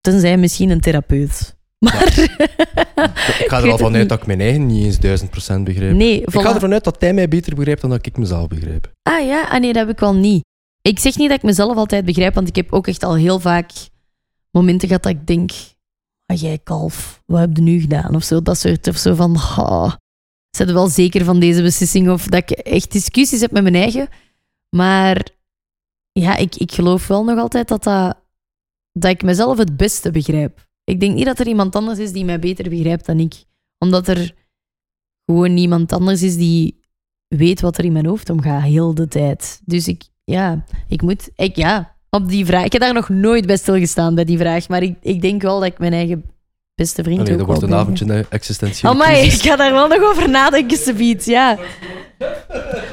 [0.00, 1.56] Tenzij misschien een therapeut.
[1.82, 2.18] Maar
[3.42, 5.94] Ik ga er al vanuit dat ik mijn eigen niet eens duizend procent begrijp.
[5.96, 8.92] nee, Ik ga ervan uit dat hij mij beter begrijpt dan dat ik mezelf begrijp.
[9.02, 10.44] Ah ja, ah, nee, dat heb ik wel niet.
[10.82, 13.38] Ik zeg niet dat ik mezelf altijd begrijp, want ik heb ook echt al heel
[13.38, 13.70] vaak
[14.50, 15.50] momenten gehad dat ik denk:
[16.26, 18.14] ah, jij kalf, wat heb je nu gedaan?
[18.14, 18.88] Of zo, dat soort.
[18.88, 19.92] Of zo van: ah,
[20.50, 22.10] zet wel zeker van deze beslissing?
[22.10, 24.08] Of dat ik echt discussies heb met mijn eigen.
[24.76, 25.26] Maar
[26.12, 28.16] ja, ik, ik geloof wel nog altijd dat, dat,
[28.92, 30.70] dat ik mezelf het beste begrijp.
[30.84, 33.44] Ik denk niet dat er iemand anders is die mij beter begrijpt dan ik.
[33.78, 34.34] Omdat er
[35.26, 36.80] gewoon niemand anders is die
[37.28, 39.60] weet wat er in mijn hoofd omgaat, heel de tijd.
[39.64, 42.64] Dus ik, ja, ik moet, ik, ja, op die vraag.
[42.64, 45.60] Ik heb daar nog nooit bij stilgestaan bij die vraag, maar ik, ik denk wel
[45.60, 46.24] dat ik mijn eigen
[46.74, 48.26] beste vriend Allee, ook dat wordt een avondje een
[48.82, 49.38] Amai, crisis.
[49.38, 51.58] ik ga daar wel nog over nadenken, subiet, ja.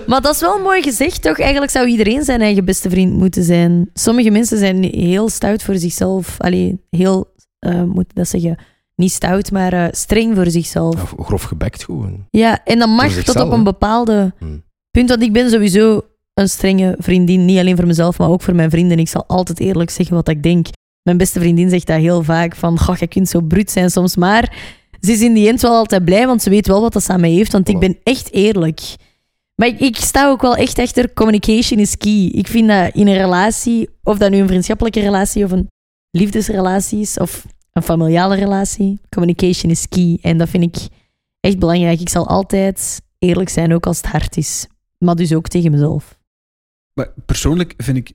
[0.08, 1.40] Maar dat is wel mooi gezegd, toch?
[1.40, 3.90] Eigenlijk zou iedereen zijn eigen beste vriend moeten zijn.
[3.94, 6.36] Sommige mensen zijn heel stout voor zichzelf.
[6.40, 8.58] Allee, heel, eh moet dat zeggen,
[8.96, 11.14] niet stout, maar eh, streng voor zichzelf.
[11.14, 12.26] Of grof gebekt gewoon.
[12.30, 14.64] Ja, en dat mag tot op een bepaalde Hmm.
[14.92, 15.10] punt.
[15.10, 16.02] Want ik ben sowieso
[16.34, 17.46] een strenge vriendin.
[17.46, 19.00] Niet alleen voor mezelf, maar ook voor mijn vrienden.
[19.00, 20.68] Ik zal altijd eerlijk zeggen wat ik denk.
[21.04, 22.56] Mijn beste vriendin zegt dat heel vaak.
[22.56, 24.16] Van, goh, je kunt zo bruut zijn soms.
[24.16, 24.58] Maar
[25.02, 27.12] ze is in die end wel altijd blij, want ze weet wel wat dat ze
[27.12, 27.52] aan mij heeft.
[27.52, 28.82] Want ik ben echt eerlijk.
[29.56, 32.26] Maar ik, ik sta ook wel echt achter, communication is key.
[32.32, 35.68] Ik vind dat in een relatie, of dat nu een vriendschappelijke relatie of een
[36.12, 40.18] liefdesrelatie is, of een familiale relatie, communication is key.
[40.22, 40.88] En dat vind ik
[41.40, 42.00] echt belangrijk.
[42.00, 44.68] Ik zal altijd eerlijk zijn, ook als het hard is.
[44.98, 46.18] Maar dus ook tegen mezelf.
[46.94, 48.14] Maar persoonlijk vind ik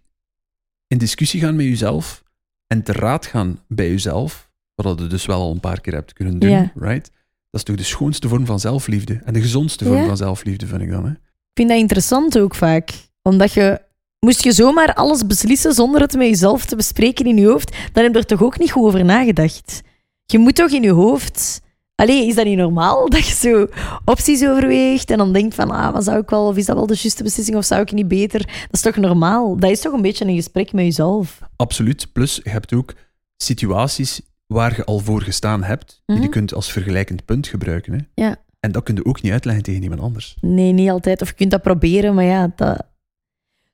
[0.87, 2.23] in discussie gaan met jezelf
[2.67, 6.13] en te raad gaan bij jezelf, wat je dus wel al een paar keer hebt
[6.13, 6.73] kunnen doen, Ja.
[6.75, 7.11] right?
[7.51, 10.07] Dat is toch de schoonste vorm van zelfliefde en de gezondste vorm Ja.
[10.07, 11.05] van zelfliefde, vind ik dan.
[11.05, 11.11] Hè?
[11.11, 12.91] Ik vind dat interessant ook vaak.
[13.23, 13.81] Omdat je...
[14.25, 18.03] Moest je zomaar alles beslissen zonder het met jezelf te bespreken in je hoofd, dan
[18.03, 19.83] heb je er toch ook niet goed over nagedacht.
[20.27, 21.63] Je moet toch in je hoofd...
[21.95, 23.09] Allee, is dat niet normaal?
[23.11, 23.67] Dat je zo
[24.05, 26.87] opties overweegt en dan denkt van, ah, wat zou ik wel, of is dat wel
[26.87, 28.39] de juiste beslissing, of zou ik niet beter?
[28.41, 29.57] Dat is toch normaal?
[29.57, 31.39] Dat is toch een beetje een gesprek met jezelf?
[31.57, 32.13] Absoluut.
[32.13, 32.95] Plus, je hebt ook
[33.37, 36.31] situaties waar je al voor gestaan hebt, die je Mhm.
[36.31, 37.93] kunt als vergelijkend punt gebruiken.
[37.93, 38.25] Hè?
[38.25, 38.37] Ja.
[38.61, 40.37] En dat kun je ook niet uitleggen tegen iemand anders.
[40.41, 41.23] Nee, niet altijd.
[41.23, 42.93] Of je kunt dat proberen, maar ja, dat...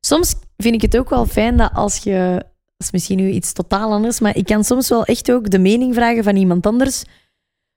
[0.00, 2.34] Soms vind ik het ook wel fijn dat als je...
[2.76, 5.58] Dat is misschien nu iets totaal anders, maar ik kan soms wel echt ook de
[5.58, 7.02] mening vragen van iemand anders,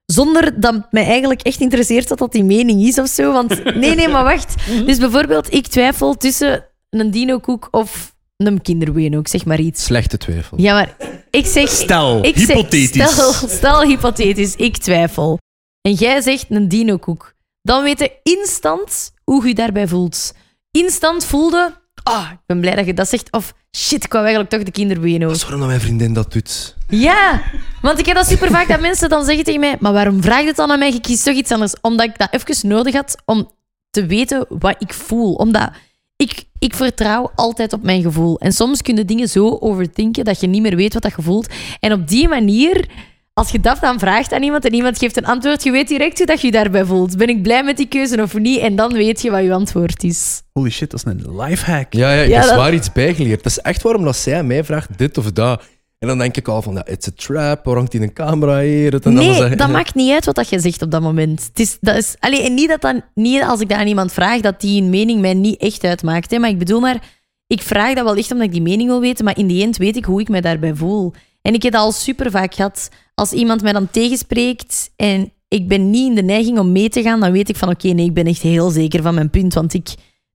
[0.05, 3.31] zonder dat het mij eigenlijk echt interesseert wat dat die mening is of zo.
[3.31, 4.55] Want nee, nee, maar wacht.
[4.85, 9.83] Dus bijvoorbeeld, ik twijfel tussen een dino-koek of een kinderween zeg maar iets.
[9.83, 10.61] Slechte twijfel.
[10.61, 10.95] Ja, maar
[11.29, 11.69] ik zeg...
[11.69, 13.11] Stel, Ik zeg, hypothetisch.
[13.11, 15.37] stel, stel hypothetisch, ik twijfel.
[15.81, 17.33] En jij zegt een dino-koek.
[17.61, 20.33] Dan weet je instant hoe je daarbij voelt.
[20.71, 23.31] Instant voelde, ah, ik ben blij dat je dat zegt.
[23.31, 25.27] Of shit, ik wou eigenlijk toch de kinderbeno.
[25.27, 26.75] Dat is waarom dat mijn vriendin dat doet.
[26.87, 27.41] Ja,
[27.81, 30.41] want ik heb dat super vaak dat mensen dan zeggen tegen mij, maar waarom vraag
[30.41, 30.91] je het dan aan mij?
[30.91, 31.75] Je kiest toch iets anders.
[31.81, 33.51] Omdat ik dat even nodig had om
[33.89, 35.33] te weten wat ik voel.
[35.33, 35.69] Omdat
[36.15, 38.39] ik, ik vertrouw altijd op mijn gevoel.
[38.39, 41.21] En soms kun je dingen zo overdenken dat je niet meer weet wat dat je
[41.21, 41.53] voelt.
[41.79, 42.87] En op die manier,
[43.33, 46.17] als je dat dan vraagt aan iemand en iemand geeft een antwoord, je weet direct
[46.17, 47.17] hoe dat je je daarbij voelt.
[47.17, 48.59] Ben ik blij met die keuze of niet?
[48.59, 50.41] En dan weet je wat je antwoord is.
[50.53, 51.93] Holy shit, dat is een lifehack.
[51.93, 53.43] Ja, ja, ik Ja, heb dat- zwaar iets bijgeleerd.
[53.43, 55.63] Dat is echt waarom dat zij aan mij vraagt dit of dat.
[55.99, 58.59] En dan denk ik al van, ja, it's a trap, waar hangt die een camera
[58.59, 58.93] hier?
[58.93, 61.43] En dan nee, dat maakt niet uit wat dat je zegt op dat moment.
[61.47, 64.13] Het is, dat is, allee, en niet, dat dan, niet als ik dat aan iemand
[64.13, 66.31] vraag, dat die een mening mij niet echt uitmaakt.
[66.31, 66.39] Hè.
[66.39, 67.03] Maar ik bedoel maar,
[67.47, 69.77] ik vraag dat wel echt omdat ik die mening wil weten, maar in die end
[69.77, 71.13] weet ik hoe ik me daarbij voel.
[71.43, 72.89] En ik heb dat al super vaak gehad.
[73.15, 77.01] Als iemand mij dan tegenspreekt en ik ben niet in de neiging om mee te
[77.01, 79.53] gaan, dan weet ik van oké, nee, ik ben echt heel zeker van mijn punt,
[79.53, 79.87] want ik,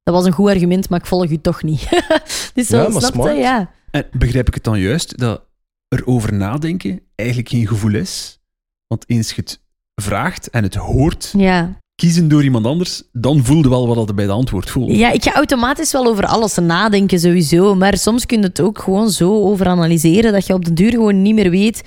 [0.02, 1.88] dat was een goed argument, maar ik volg u toch niet.
[2.54, 3.20] dus zo, Ja, maar snap je?
[3.20, 3.36] smart.
[3.38, 3.70] Ja.
[3.90, 5.42] En begrijp ik het dan juist dat
[5.88, 8.38] erover nadenken eigenlijk geen gevoel is?
[8.86, 9.60] Want eens je het
[9.94, 11.78] vraagt en het hoort, ja.
[12.00, 14.96] Kiezen door iemand anders, dan voel je wel wat dat er bij de antwoord voelt.
[14.96, 17.74] Ja, ik ga automatisch wel over alles nadenken sowieso.
[17.74, 21.22] Maar soms kun je het ook gewoon zo overanalyseren dat je op de duur gewoon
[21.22, 21.84] niet meer weet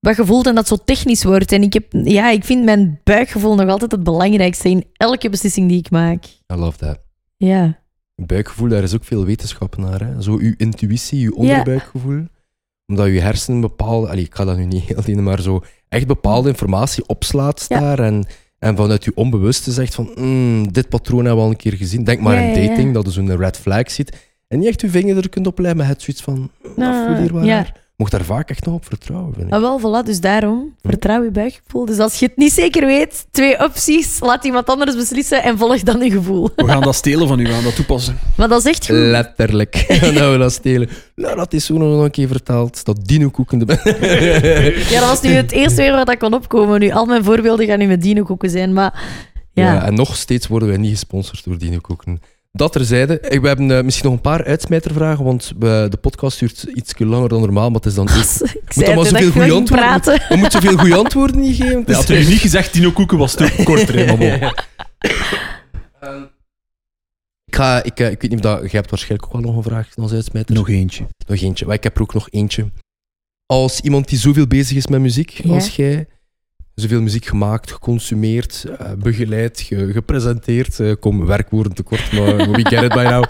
[0.00, 1.52] wat je voelt en dat zo technisch wordt.
[1.52, 5.68] En ik, heb, ja, ik vind mijn buikgevoel nog altijd het belangrijkste in elke beslissing
[5.68, 6.24] die ik maak.
[6.24, 6.98] I love that.
[7.36, 7.78] Ja.
[8.14, 10.00] buikgevoel, daar is ook veel wetenschap naar.
[10.00, 10.22] Hè?
[10.22, 12.26] Zo uw intuïtie, uw onderbuikgevoel.
[12.86, 14.08] Omdat je hersenen bepaalde...
[14.08, 17.80] Allee, ik ga dat nu niet heel dienen, maar zo echt bepaalde informatie opslaat Ja.
[17.80, 17.98] daar.
[17.98, 18.26] En,
[18.62, 22.04] en vanuit je onbewuste zegt van, "Mm, dit patroon hebben we al een keer gezien.
[22.04, 22.66] Denk maar aan ja, ja.
[22.68, 24.16] dating, dat je zo'n red flag ziet.
[24.48, 27.06] En niet echt je vinger er kunt opleggen, maar het zoiets van, "Mm, dat Nou,
[27.06, 29.52] voelt hier raar." Mocht daar vaak echt nog op vertrouwen, vind ik.
[29.52, 31.84] Ah, wel, voilà, dus daarom, vertrouw je buikgevoel.
[31.84, 35.82] Dus als je het niet zeker weet, twee opties, laat iemand anders beslissen en volg
[35.82, 36.50] dan je gevoel.
[36.56, 38.18] We gaan dat stelen van u, we gaan dat toepassen.
[38.36, 38.96] Maar dat is echt goed.
[38.96, 39.84] Letterlijk.
[40.00, 40.88] dat we dat stelen.
[41.14, 42.84] Nou, dat is zo nog een keer verteld.
[42.84, 43.66] Dat dino-koeken de...
[44.90, 46.80] Ja, dat was nu het eerste weer waar dat kon opkomen.
[46.80, 49.00] Nu, al mijn voorbeelden gaan nu met dino-koeken zijn, maar
[49.52, 49.72] ja.
[49.72, 49.84] Ja.
[49.84, 52.20] en nog steeds worden wij niet gesponsord door Dino Koeken.
[52.52, 53.20] Dat terzijde.
[53.20, 56.98] Eh, We hebben eh, misschien nog een paar uitsmijtervragen, want we, de podcast duurt iets
[56.98, 58.26] langer dan normaal, maar het is dan ik Moet
[58.68, 59.86] zei dan maar zoveel goede antwoorden...
[59.86, 60.24] praten.
[60.28, 61.78] We moeten zoveel goede antwoorden niet geven.
[61.78, 64.28] Het Ja, had er nu niet gezegd, Dino Koeken was te korter, hè, maar bon.
[66.00, 66.22] Ehm,
[67.44, 68.70] ik, ga, ik, eh, ik weet niet of dat...
[68.70, 70.54] Je hebt waarschijnlijk ook wel nog een vraag als uitsmijter.
[70.54, 71.06] Nog eentje.
[71.26, 71.66] Nog eentje.
[71.66, 72.70] Maar ik heb er ook nog eentje.
[73.46, 75.54] Als iemand die zoveel bezig is met muziek Ja.
[75.54, 76.06] als jij,
[76.82, 82.82] zoveel muziek gemaakt, geconsumeerd, eh, begeleid, ge- gepresenteerd, eh, kom, werkwoorden tekort, maar we get
[82.82, 83.24] it by now.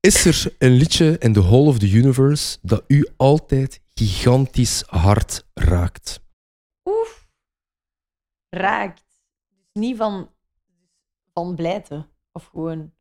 [0.00, 5.46] Is er een liedje in the whole of the universe dat u altijd gigantisch hard
[5.54, 6.20] raakt?
[6.84, 7.28] Oef.
[8.50, 9.02] Raakt.
[9.48, 10.30] Dus niet van,
[11.34, 12.06] van blijten.
[12.32, 12.92] Of gewoon...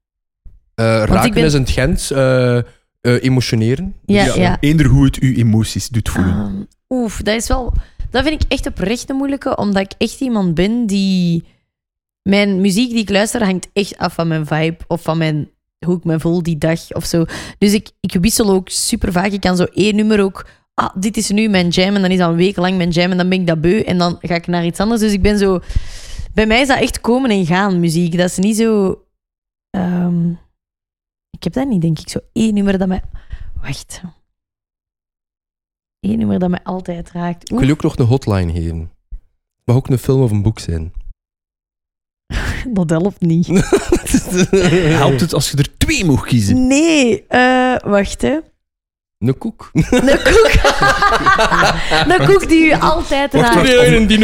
[0.75, 2.63] Eh, raken ben- is in het Gent, eh, eh,
[3.01, 3.95] emotioneren.
[4.05, 4.57] Ja, Dus ja.
[4.59, 6.33] Eender hoe het uw emoties doet voelen.
[6.33, 7.73] Ehm, oef, dat is wel...
[8.09, 11.43] Dat vind ik echt oprecht een moeilijke, omdat ik echt iemand ben die...
[12.21, 15.49] Mijn muziek die ik luister hangt echt af van mijn vibe of van mijn,
[15.85, 17.25] hoe ik me voel die dag of zo.
[17.57, 19.31] Dus ik, ik wissel ook super vaak.
[19.31, 20.45] Ik kan zo één nummer ook...
[20.73, 23.11] Ah, dit is nu mijn jam en dan is dat een week lang mijn jam
[23.11, 25.01] en dan ben ik dat beu en dan ga ik naar iets anders.
[25.01, 25.59] Dus ik ben zo...
[26.33, 28.17] Bij mij is dat echt komen en gaan, muziek.
[28.17, 29.01] Dat is niet zo...
[29.69, 30.29] ehm,
[31.29, 32.09] ik heb dat niet, denk ik.
[32.09, 33.01] Zo één nummer dat mij...
[33.61, 34.01] Wacht.
[36.05, 37.51] Eén nummer dat mij altijd raakt.
[37.51, 38.79] Ik wil je ook nog een hotline geven.
[39.09, 40.93] Het mag ook een film of een boek zijn.
[42.73, 43.47] Dat helpt niet.
[45.01, 46.67] Helpt het als je er twee mocht kiezen?
[46.67, 48.37] Nee, eh, wacht hè.
[49.17, 49.69] Een koek.
[49.73, 50.51] Een koek.
[52.07, 53.75] een koek die u altijd Wacht, raakt.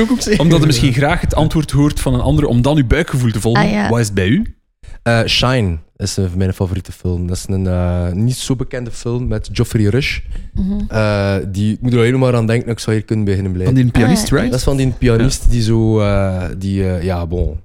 [0.06, 0.24] wacht.
[0.24, 0.40] zijn.
[0.40, 3.42] Omdat je misschien graag het antwoord hoort van een ander, om dan je buikgevoel te
[3.42, 3.64] volgen.
[3.64, 3.90] Ah, ja.
[3.90, 4.56] Wat is het bij u?
[5.04, 7.28] Eh, Shine is een van mijn favoriete film.
[7.28, 10.20] Dat is een eh, niet zo bekende film met Geoffrey Rush.
[10.54, 10.80] Mhm.
[10.88, 13.62] Eh, die, ik moet er alleen maar aan denken, ik zou hier kunnen beginnen Van
[13.62, 13.84] blijven.
[13.84, 14.50] die pianist, Ah, right?
[14.50, 16.00] Dat is van die pianist die zo...
[16.00, 17.60] eh, die, ja, bon.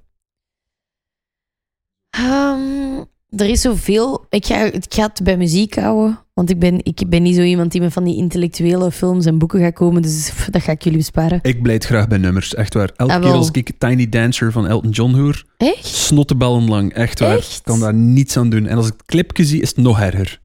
[2.10, 3.04] Ehm,
[3.36, 4.26] er is zoveel.
[4.28, 6.18] Ik ga, ik ga het bij muziek houden.
[6.40, 9.38] Want ik ben, ik ben niet zo iemand die met van die intellectuele films en
[9.38, 10.02] boeken gaat komen.
[10.02, 11.38] Dus pff, dat ga ik jullie besparen.
[11.42, 12.90] Ik blijf graag bij nummers, echt waar.
[12.96, 15.86] Elke Ah, keer als ik Tiny Dancer van Elton John hoor, Echt?
[15.86, 17.36] snottebellen lang, echt waar.
[17.36, 17.56] Echt?
[17.56, 18.66] Ik kan daar niets aan doen.
[18.66, 20.40] En als ik het clipje zie, is het nog erger.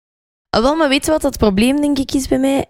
[0.50, 2.66] Ah, wel, maar weet je wat dat probleem denk ik is bij mij?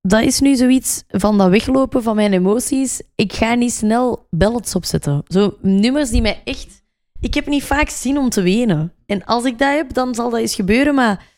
[0.00, 3.02] Dat is nu zoiets van dat weglopen van mijn emoties.
[3.14, 5.22] Ik ga niet snel ballads opzetten.
[5.26, 6.82] Zo nummers die mij echt...
[7.20, 8.92] Ik heb niet vaak zin om te wenen.
[9.06, 11.30] En als ik dat heb, dan zal dat eens gebeuren, maar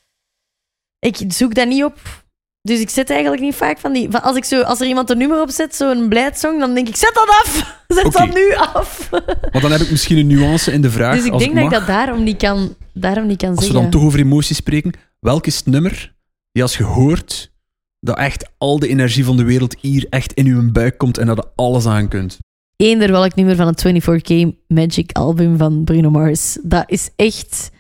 [1.04, 2.22] ik zoek dat niet op.
[2.62, 4.10] Dus ik zet eigenlijk niet vaak van die...
[4.10, 6.96] Van als, ik zo, als er iemand een nummer opzet, zo'n blijdsong, dan denk ik,
[6.96, 7.76] zet dat af!
[7.96, 9.10] Zet dat nu af!
[9.52, 11.16] Maar dan heb ik misschien een nuance in de vraag.
[11.16, 13.64] dus ik als denk dat ik dat daarom niet kan, daarom niet kan Als we
[13.64, 13.82] zeggen.
[13.82, 16.14] dan toch over emoties spreken, welk is het nummer
[16.52, 17.52] die als je hoort,
[18.00, 21.26] dat echt al de energie van de wereld hier echt in uw buik komt en
[21.26, 22.38] dat je alles aan kunt?
[22.76, 26.58] eender welk nummer van het 24K Magic album van Bruno Mars.
[26.62, 27.70] Dat is echt...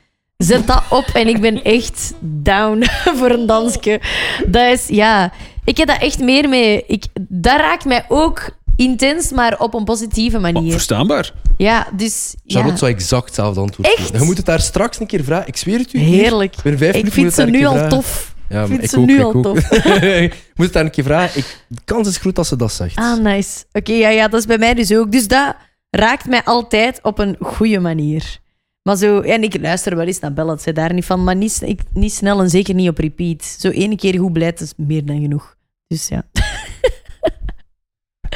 [0.44, 2.84] Zet dat op en ik ben echt down
[3.18, 4.00] voor een dansje.
[4.46, 5.32] Dat is, ja...
[5.66, 6.84] Ik heb dat echt meer mee...
[6.86, 10.72] Ik, dat raakt mij ook intens, maar op een positieve Oh, manier.
[10.72, 11.32] verstaanbaar.
[11.56, 12.34] Ja, dus...
[12.44, 12.54] Ja.
[12.56, 13.96] Charlotte zou exact hetzelfde antwoord Echt?
[14.00, 14.18] geven.
[14.18, 15.46] Je moet het daar straks een keer vragen.
[15.48, 15.98] Ik zweer het u.
[15.98, 16.54] Heerlijk.
[16.62, 18.34] Vijf Ik vind ze nu al tof.
[18.48, 19.42] Ja, Ik vind ik ze ook, nu al ook.
[19.42, 19.70] tof.
[20.00, 21.38] Je moet het daar een keer vragen.
[21.40, 22.96] Ik, de kans is groot dat ze dat zegt.
[22.96, 23.64] Ah, nice.
[23.72, 25.12] Oké, ja, ja, dat is bij mij dus ook.
[25.12, 25.54] Dus dat
[25.90, 28.38] raakt mij altijd op een goede manier.
[28.84, 31.62] Maar zo, en ik luister wel eens naar ballads, hè, daar niet van, maar niet,
[31.62, 33.44] ik, niet snel en zeker niet op repeat.
[33.44, 35.56] Zo ene keer goed blijft is meer dan genoeg.
[35.86, 36.28] Dus ja.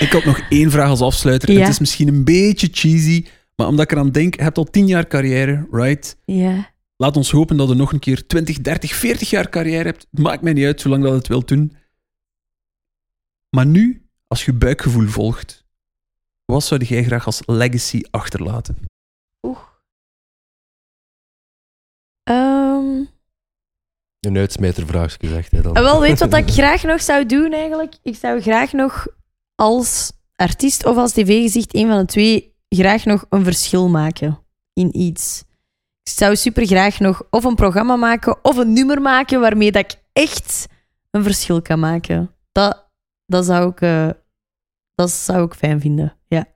[0.00, 1.52] Ik had nog één vraag als afsluiter.
[1.52, 1.60] Ja.
[1.60, 3.26] Het is misschien een beetje cheesy,
[3.56, 6.16] maar omdat ik eraan denk, je hebt al tien jaar carrière, right?
[6.24, 6.70] Ja.
[6.96, 10.06] Laat ons hopen dat je nog een keer 20, 30, 40 jaar carrière hebt.
[10.10, 11.76] Het maakt mij niet uit, zolang dat het wilt doen.
[13.56, 15.64] Maar nu, als je buikgevoel volgt,
[16.44, 18.76] wat zou jij graag als legacy achterlaten?
[19.42, 19.58] Oeh.
[22.28, 23.04] Ehm,
[24.20, 25.74] Een uitsmijtervraagje zegt hij dan.
[25.74, 27.94] ah, wel, weet wat ik graag nog zou doen eigenlijk?
[28.02, 29.06] Ik zou graag nog
[29.54, 34.38] als artiest of als tv-gezicht, een van de twee, graag nog een verschil maken
[34.72, 35.40] in iets.
[35.40, 35.46] Ik
[36.02, 39.82] Ik zou super graag nog of een programma maken of een nummer maken waarmee dat
[39.82, 40.66] ik echt
[41.10, 42.30] een verschil kan maken.
[42.52, 42.90] Dat,
[43.26, 44.08] dat, zou, ik, eh,
[44.94, 46.16] dat zou ik fijn vinden.
[46.26, 46.46] Ja.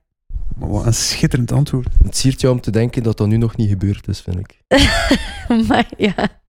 [0.55, 1.87] Maar wat een schitterend antwoord.
[2.03, 4.61] Het siert jou om te denken dat dat nu nog niet gebeurd is, vind ik.
[5.67, 6.41] maar ja.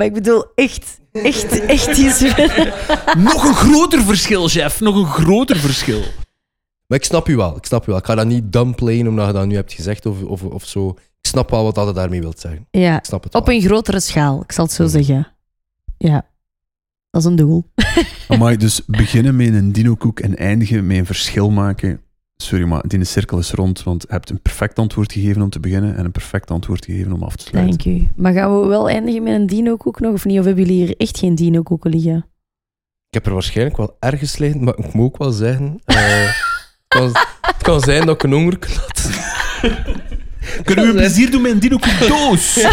[0.00, 2.20] Maar ik bedoel, echt, echt, echt iets.
[3.30, 4.80] Nog een groter verschil, chef.
[4.80, 6.00] Nog een groter verschil.
[6.86, 7.56] Maar ik snap u wel.
[7.56, 7.96] Ik snap u wel.
[7.96, 10.88] Ik ga dat niet downplayen omdat je dat nu hebt gezegd of, of, of zo.
[10.90, 12.66] Ik snap wel wat dat je daarmee wilt zeggen.
[12.70, 13.54] ja, Ik snap het op wel.
[13.54, 15.28] een grotere schaal, ik zal het zo zeggen.
[15.98, 16.26] Ja,
[17.10, 17.64] dat is een doel.
[18.38, 22.00] Maar dus beginnen met een dino-koek en eindigen met een verschil maken.
[22.42, 25.60] Sorry, maar die cirkel is rond, want je hebt een perfect antwoord gegeven om te
[25.60, 27.78] beginnen en een perfect antwoord gegeven om af te sluiten.
[27.78, 28.08] Dank u.
[28.16, 30.38] Maar gaan we wel eindigen met een dino-koek nog of niet?
[30.38, 32.16] Of hebben jullie hier echt geen dino-koeken liggen?
[33.08, 35.80] Ik heb er waarschijnlijk wel ergens liggen, maar ik moet ook wel zeggen...
[35.84, 36.34] eh, het,
[36.88, 37.10] kan,
[37.40, 39.10] het kan zijn dat ik een honger had.
[40.64, 42.54] Kunnen we een plezier doen met een dino-koek doos?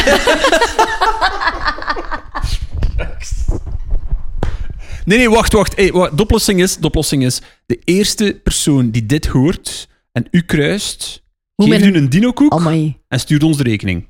[5.07, 5.75] Nee, nee, wacht, wacht.
[5.75, 6.17] Hey, wacht.
[6.17, 11.23] De, oplossing is, de oplossing is, de eerste persoon die dit hoort en u kruist,
[11.55, 12.97] Hoe geeft met u een dino-koek Amai.
[13.07, 14.07] en stuurt ons de rekening.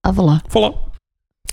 [0.00, 0.16] Ah,
[0.48, 0.86] voilà.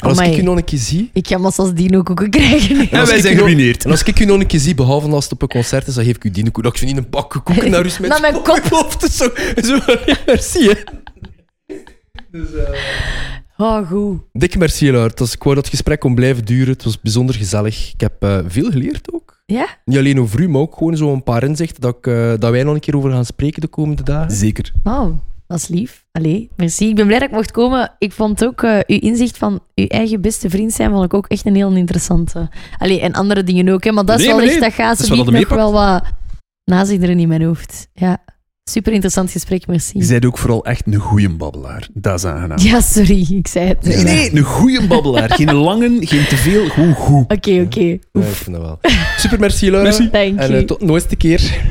[0.03, 1.09] Als ik u nog een keer zie...
[1.13, 2.77] Ik ga massas dino-koeken krijgen.
[2.77, 2.85] nu.
[2.85, 3.85] En als wij ik zijn u nog- geruineerd.
[3.85, 5.93] En als ik u nog een keer zie, behalve als het op een concert is,
[5.95, 6.63] dan geef ik u die koek.
[6.63, 8.09] Dat ik je niet een pak koeken naar u smet.
[8.09, 8.71] Naar mijn kop.
[8.71, 9.29] Of zo,
[9.63, 10.73] zo, ja, merci, hè.
[13.57, 14.19] Oh, goed.
[14.33, 16.73] Dikke merci, was- Ik wou dat het gesprek kon blijven duren.
[16.73, 17.91] Het was bijzonder gezellig.
[17.93, 19.41] Ik heb eh, veel geleerd ook.
[19.45, 19.67] Ja?
[19.85, 22.51] Niet alleen over u, maar ook gewoon zo een paar inzichten dat, ik, eh, dat
[22.51, 24.31] wij nog een keer over gaan spreken de komende dagen.
[24.31, 24.71] Zeker.
[24.83, 25.07] Oh,
[25.47, 26.05] dat is lief.
[26.11, 26.87] Allee, merci.
[26.89, 27.91] Ik ben blij dat ik mocht komen.
[27.99, 31.27] Ik vond ook eh, uw inzicht van uw eigen beste vriend zijn, vond ik ook
[31.27, 32.49] echt een heel interessante.
[32.77, 33.91] Allee, en andere dingen ook, hè.
[33.91, 36.03] maar dat is Nee, wel echt, nee, dat gaat dat nog wel wat
[36.63, 37.87] nazichteren in mijn hoofd.
[37.93, 38.23] Ja,
[38.69, 39.99] super interessant gesprek, merci.
[39.99, 41.87] Je bent ook vooral echt een goeie babbelaar.
[41.93, 42.57] Dat is aangenaam.
[42.59, 43.83] Ja, sorry, ik zei het.
[43.83, 45.31] Nee, nee, een goeie babbelaar.
[45.33, 47.31] Geen langen, geen te veel, gewoon goed.
[47.31, 47.79] Oké, oké.
[47.79, 48.79] Ja, ik vind dat wel.
[49.17, 49.89] Super merci, Laura.
[49.89, 50.09] Merci.
[50.09, 50.53] Thank En you.
[50.61, 51.61] eh, tot de nooitste keer.